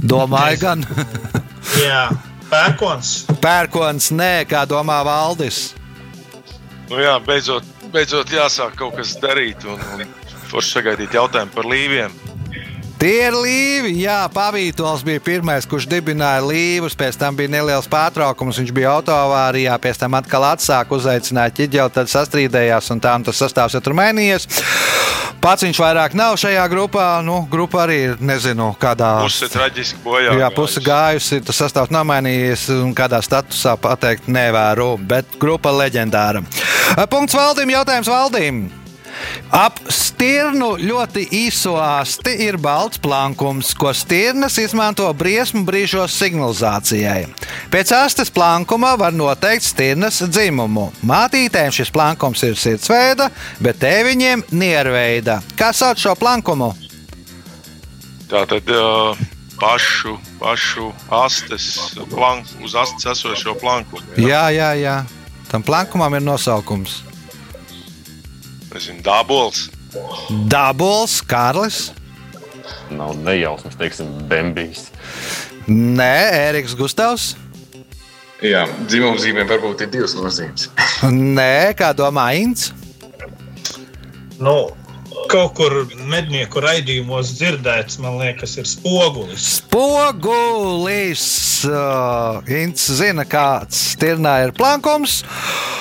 Domāju, 0.00 0.58
gan 0.60 0.84
Jā, 1.78 2.08
pērkons. 2.50 3.12
pērkons, 3.42 4.10
nē, 4.16 4.44
kā 4.50 4.64
domā 4.68 5.00
Valdis. 5.06 5.70
Nu 6.90 6.98
jā, 6.98 7.14
beidzot, 7.22 7.66
beidzot 7.94 8.32
jāsāk 8.34 8.74
kaut 8.80 8.96
kas 8.98 9.14
darīt 9.22 9.62
un, 9.68 9.78
un 9.94 10.02
forši 10.50 10.74
sagaidīt 10.80 11.14
jautājumu 11.14 11.54
par 11.54 11.68
līviem. 11.70 12.16
Tie 13.00 13.14
ir 13.30 13.32
līvi. 13.32 13.94
Jā, 14.02 14.26
Pavītols 14.28 15.00
bija 15.06 15.22
pirmais, 15.24 15.64
kurš 15.64 15.86
dibināja 15.88 16.42
līvus. 16.44 16.92
Pēc 17.00 17.16
tam 17.16 17.36
bija 17.38 17.48
neliels 17.48 17.86
pārtraukums. 17.88 18.58
Viņš 18.60 18.72
bija 18.76 18.90
autoavārijā, 18.98 19.78
pēc 19.80 20.02
tam 20.02 20.18
atkal 20.18 20.44
atsāka 20.50 20.98
uzaicināt 20.98 21.56
ķiģeli, 21.56 21.94
tad 21.94 22.10
sastrīdējās 22.12 22.92
un 22.92 23.00
tā 23.00 23.14
un 23.16 23.24
tas 23.24 23.40
sastāvs 23.40 23.78
ir 23.78 23.84
tur 23.86 23.96
mainījies. 23.96 24.44
Pats 25.40 25.64
viņš 25.64 25.80
vairāk 25.80 26.12
nav 26.20 26.36
šajā 26.42 26.66
grupā. 26.68 27.06
Nu, 27.24 27.38
grupa 27.48 27.86
arī 27.86 27.96
ir, 28.10 28.20
nezinu, 28.20 28.68
kādā. 28.76 29.14
Puse 29.24 29.48
traģiski 29.48 30.02
bojā. 30.04 30.36
Jā, 30.36 30.50
puse 30.52 30.82
gājusi, 30.84 31.40
tas 31.48 31.62
sastāvs 31.62 31.94
nav 31.96 32.04
mainījies, 32.10 32.66
un 32.82 32.92
kādā 32.92 33.22
statusā 33.24 33.78
pateikt 33.80 34.28
nevēru, 34.28 34.90
bet 35.00 35.40
grupa 35.40 35.72
leģendāra. 35.72 36.44
Punkts 37.08 37.38
valdīm, 37.38 37.72
jautājums 37.78 38.12
valdīm. 38.12 38.60
Ap 39.54 39.80
stirnu 39.90 40.76
ļoti 40.78 41.24
īso 41.34 41.74
asti 41.80 42.36
ir 42.46 42.58
balts 42.60 43.00
plankums, 43.02 43.72
ko 43.74 43.92
stirnas 43.96 44.58
izmanto 44.62 45.08
briesmu 45.16 45.64
brīžos 45.66 46.14
signalizācijai. 46.20 47.24
Pēc 47.72 47.92
astes 47.96 48.30
plankuma 48.30 48.94
var 49.00 49.16
noteikt 49.16 49.66
stirnas 49.66 50.22
dzimumu. 50.22 50.90
Mātītēm 51.06 51.74
šis 51.74 51.90
plankums 51.94 52.44
ir 52.46 52.56
sirdsveida, 52.60 53.30
bet 53.62 53.82
tēviņiem 53.82 54.46
nierveida. 54.52 55.40
Kā 55.58 55.72
sauc 55.76 56.00
šo 56.00 56.14
plankumu? 56.18 56.72
Tā 58.30 58.44
tad 58.46 58.68
uh, 58.70 59.18
pašu, 59.60 60.16
pašu 60.38 60.92
astes 61.10 61.94
planku, 62.10 62.64
uz 62.64 62.74
astes 62.78 63.10
esošo 63.12 63.56
planku. 63.60 64.00
Jā, 64.16 64.48
jā, 64.54 64.72
jā. 64.78 64.96
Tam 65.50 65.66
plankumam 65.66 66.14
ir 66.14 66.22
nosaukums. 66.22 67.00
Nezinu, 68.70 69.02
dābols. 69.02 69.68
Dabūls, 70.50 71.18
Kārlis. 71.26 71.90
Nav 72.94 73.16
nejausmas, 73.18 73.74
teiksim, 73.78 74.10
Bembijs. 74.30 74.88
Nē, 75.66 76.14
Ēriks 76.50 76.76
Gustavs. 76.78 77.32
Jā, 78.40 78.62
dzimumzīmēm 78.88 79.50
varbūt 79.50 79.82
ir 79.84 79.90
divas 79.92 80.14
nozīmes. 80.16 80.70
Nē, 81.10 81.74
kā 81.76 81.90
domā 81.96 82.30
Inns. 82.40 82.70
Nu, 84.40 84.70
kaut 85.30 85.54
kur 85.58 85.74
mednieku 86.10 86.60
raidījumos 86.62 87.34
dzirdēts, 87.38 87.98
man 88.02 88.18
liekas, 88.20 88.56
ir 88.60 88.66
spogulis. 88.68 89.46
Spogulis. 89.60 91.24
Uh, 91.68 92.40
Inns 92.50 92.86
zina, 92.98 93.26
kāds 93.28 93.76
stirnā 93.94 94.38
ir 94.46 94.54
plankums. 94.56 95.20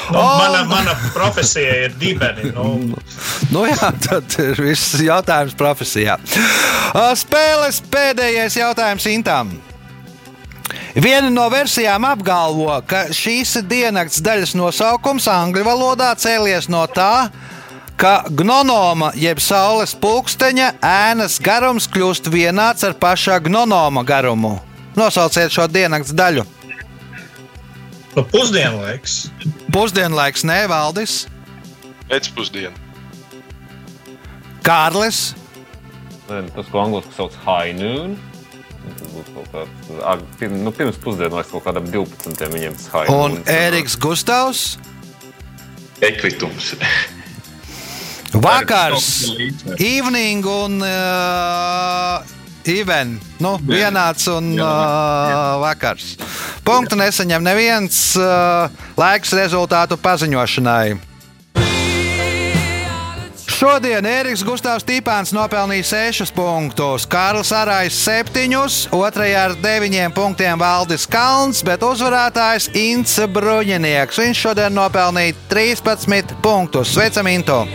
Nu, 0.09 0.19
mana, 0.19 0.65
mana 0.67 0.95
profesija 1.13 1.85
ir 1.85 1.95
dibeni. 2.01 2.51
Nu, 2.55 2.97
Nu 3.53 3.65
jā, 3.69 3.89
tad 4.03 4.35
ir 4.41 4.59
viss 4.59 4.99
jautājums 5.01 5.55
profesijā. 5.57 6.19
Uh, 6.19 7.11
Spēles 7.17 7.81
pēdējais 7.89 8.59
jautājums 8.59 9.07
Intam. 9.09 9.55
Viena 10.99 11.29
no 11.31 11.45
versijām 11.49 12.05
apgalvo, 12.05 12.73
ka 12.89 13.07
šīs 13.15 13.59
diennakts 13.69 14.21
daļas 14.25 14.55
nosaukums 14.57 15.29
angļu 15.31 15.63
valodā 15.65 16.11
cēlies 16.19 16.67
no 16.69 16.83
tā, 16.91 17.29
ka 17.29 17.48
gnonoma 18.31 19.11
jeb 19.19 19.41
saules 19.43 19.91
pulksteņa 19.99 20.69
ēnas 20.85 21.39
garums 21.43 21.87
kļūst 21.91 22.29
vienāds 22.31 22.85
ar 22.87 22.95
pašā 22.95 23.39
gnonoma 23.43 24.05
garumu. 24.07 24.55
Nosauciet 24.95 25.51
šo 25.51 25.67
diennakts 25.71 26.13
daļu. 26.15 26.45
nu, 28.15 28.23
pusdienlaiks. 28.31 29.17
Pusdienlaiks 29.73 30.43
nevaldis, 30.47 31.25
Pēcpusdiena. 32.09 32.73
Kārlis, 34.65 35.35
Nē, 36.29 36.43
nu, 36.45 36.49
tas, 36.53 36.67
ko 36.69 36.83
angļuiski 36.83 37.15
sauc 37.17 37.35
par 37.41 37.63
high 37.65 37.77
noon. 37.79 38.11
Nu, 38.79 38.91
Tas 38.99 39.11
būtu 39.13 39.33
kaut 39.35 39.47
kāds, 39.53 40.25
pir, 40.39 40.51
nu, 40.53 40.71
pirms 40.73 40.97
pusdienlaiks 41.01 41.49
kaut 41.51 41.63
kādam 41.65 41.87
12. 41.89 42.47
viņiem 42.53 42.75
tas 42.77 42.89
high 42.93 43.09
un 43.13 43.35
noon. 43.35 43.39
Ēriks 43.49 43.97
Gustavs. 44.01 44.77
Ekvitums. 46.05 46.75
Vakars, 48.33 49.31
evening 49.77 50.45
un 50.45 50.81
uh, 50.81 52.21
even. 52.63 53.17
Nu, 53.41 53.57
vienāds 53.65 54.27
un 54.29 54.53
uh, 54.59 55.57
vakars. 55.63 56.13
Punktu 56.63 56.99
nesaņem 56.99 57.43
neviens 57.43 57.99
uh, 58.19 58.69
laiks 58.99 59.33
rezultātu 59.33 59.97
paziņošanai. 59.97 61.09
Šodien 63.59 64.05
Eriks 64.07 64.39
Gustavs 64.47 64.85
Tīpāns 64.87 65.33
nopelnīja 65.35 65.83
6 66.13 66.31
punktus, 66.31 67.03
Kārls 67.11 67.51
Arājs 67.51 67.97
7, 68.05 68.55
otrajā 68.95 69.41
ar 69.49 69.57
9 69.59 70.15
punktiem 70.15 70.61
Valdis 70.61 71.03
Kalns, 71.09 71.59
bet 71.67 71.83
uzvarētājs 71.83 72.69
Inns 72.79 73.19
Bruņinieks. 73.19 74.23
Viņš 74.23 74.47
šodien 74.47 74.79
nopelnīja 74.79 75.35
13 75.51 76.37
punktus. 76.39 76.93
Sveicam, 76.95 77.27
Intu! 77.27 77.65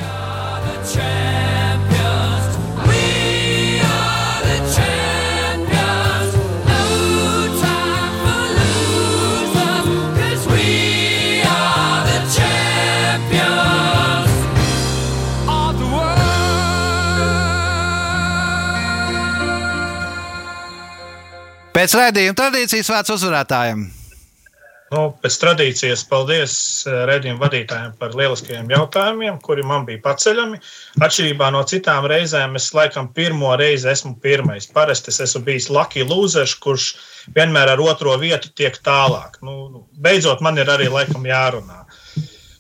Pēc 21.85 21.93
raidījuma 21.99 22.37
tradīcijas 22.39 22.89
vārds 22.89 23.13
uzvarētājiem. 23.13 23.83
Nu, 24.95 25.05
pēc 25.23 25.37
tradīcijas, 25.43 26.05
paldies 26.07 26.55
eh, 26.87 27.01
redzējuma 27.09 27.43
vadītājiem 27.43 27.95
par 27.99 28.15
lieliskajiem 28.19 28.71
jautājumiem, 28.71 29.41
kuri 29.43 29.65
man 29.67 29.87
bija 29.89 30.03
paceļami. 30.05 30.61
Atšķirībā 31.03 31.51
no 31.55 31.65
citām 31.69 32.07
reizēm, 32.11 32.55
es 32.61 32.71
laikam 32.77 33.11
pirmo 33.17 33.55
reizi 33.59 33.91
esmu 33.91 34.15
pirmais. 34.23 34.69
Parasti 34.77 35.11
es 35.11 35.23
esmu 35.27 35.43
bijis 35.49 35.71
Lucky 35.73 36.07
Losers, 36.07 36.55
kurš 36.63 36.91
vienmēr 37.35 37.75
ar 37.75 37.83
otro 37.83 38.15
vietu 38.23 38.53
tiek 38.55 38.79
tālāk. 38.87 39.41
Nu, 39.43 39.57
nu, 39.73 39.87
beidzot, 40.05 40.45
man 40.45 40.61
ir 40.63 40.71
arī 40.71 40.91
laikam 40.93 41.27
jārunā. 41.27 41.83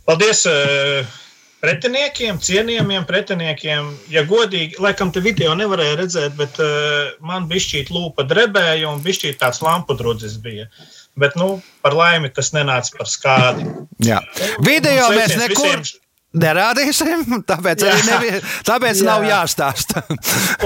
Paldies! 0.08 0.46
eh, 0.50 1.20
Pretiniekiem, 1.64 2.36
cienījamiem 2.44 3.06
pretiniekiem, 3.08 3.86
ja 4.12 4.20
godīgi, 4.28 4.76
laikam, 4.84 5.08
te 5.14 5.22
video 5.24 5.54
nevarēja 5.56 5.94
redzēt, 5.96 6.34
bet 6.36 6.58
uh, 6.60 7.14
man 7.24 7.46
bija 7.48 7.64
šķīt 7.64 7.92
lūpa 7.94 8.26
drebēja 8.28 8.90
un 8.90 9.00
bija 9.00 9.16
šķīt 9.16 9.38
tāds 9.40 9.62
lampu 9.64 9.96
drudzis 9.96 10.34
bija. 10.44 10.66
Bet, 11.16 11.36
nu, 11.38 11.60
par 11.82 11.94
laimi, 11.94 12.30
tas 12.34 12.50
nenāca 12.50 12.96
par 12.98 13.06
skādi. 13.06 13.66
Jā. 14.02 14.18
Video 14.66 15.06
Un 15.10 15.14
mēs 15.20 15.36
nekur 15.38 15.68
visiem- 15.68 15.84
nerādīsim, 16.34 17.20
tāpēc, 17.46 17.84
arī 17.86 18.00
Jā. 18.00 18.06
nevi, 18.08 18.40
tāpēc 18.66 19.02
Jā. 19.02 19.06
nav 19.06 19.22
jāstāsta. 19.28 20.02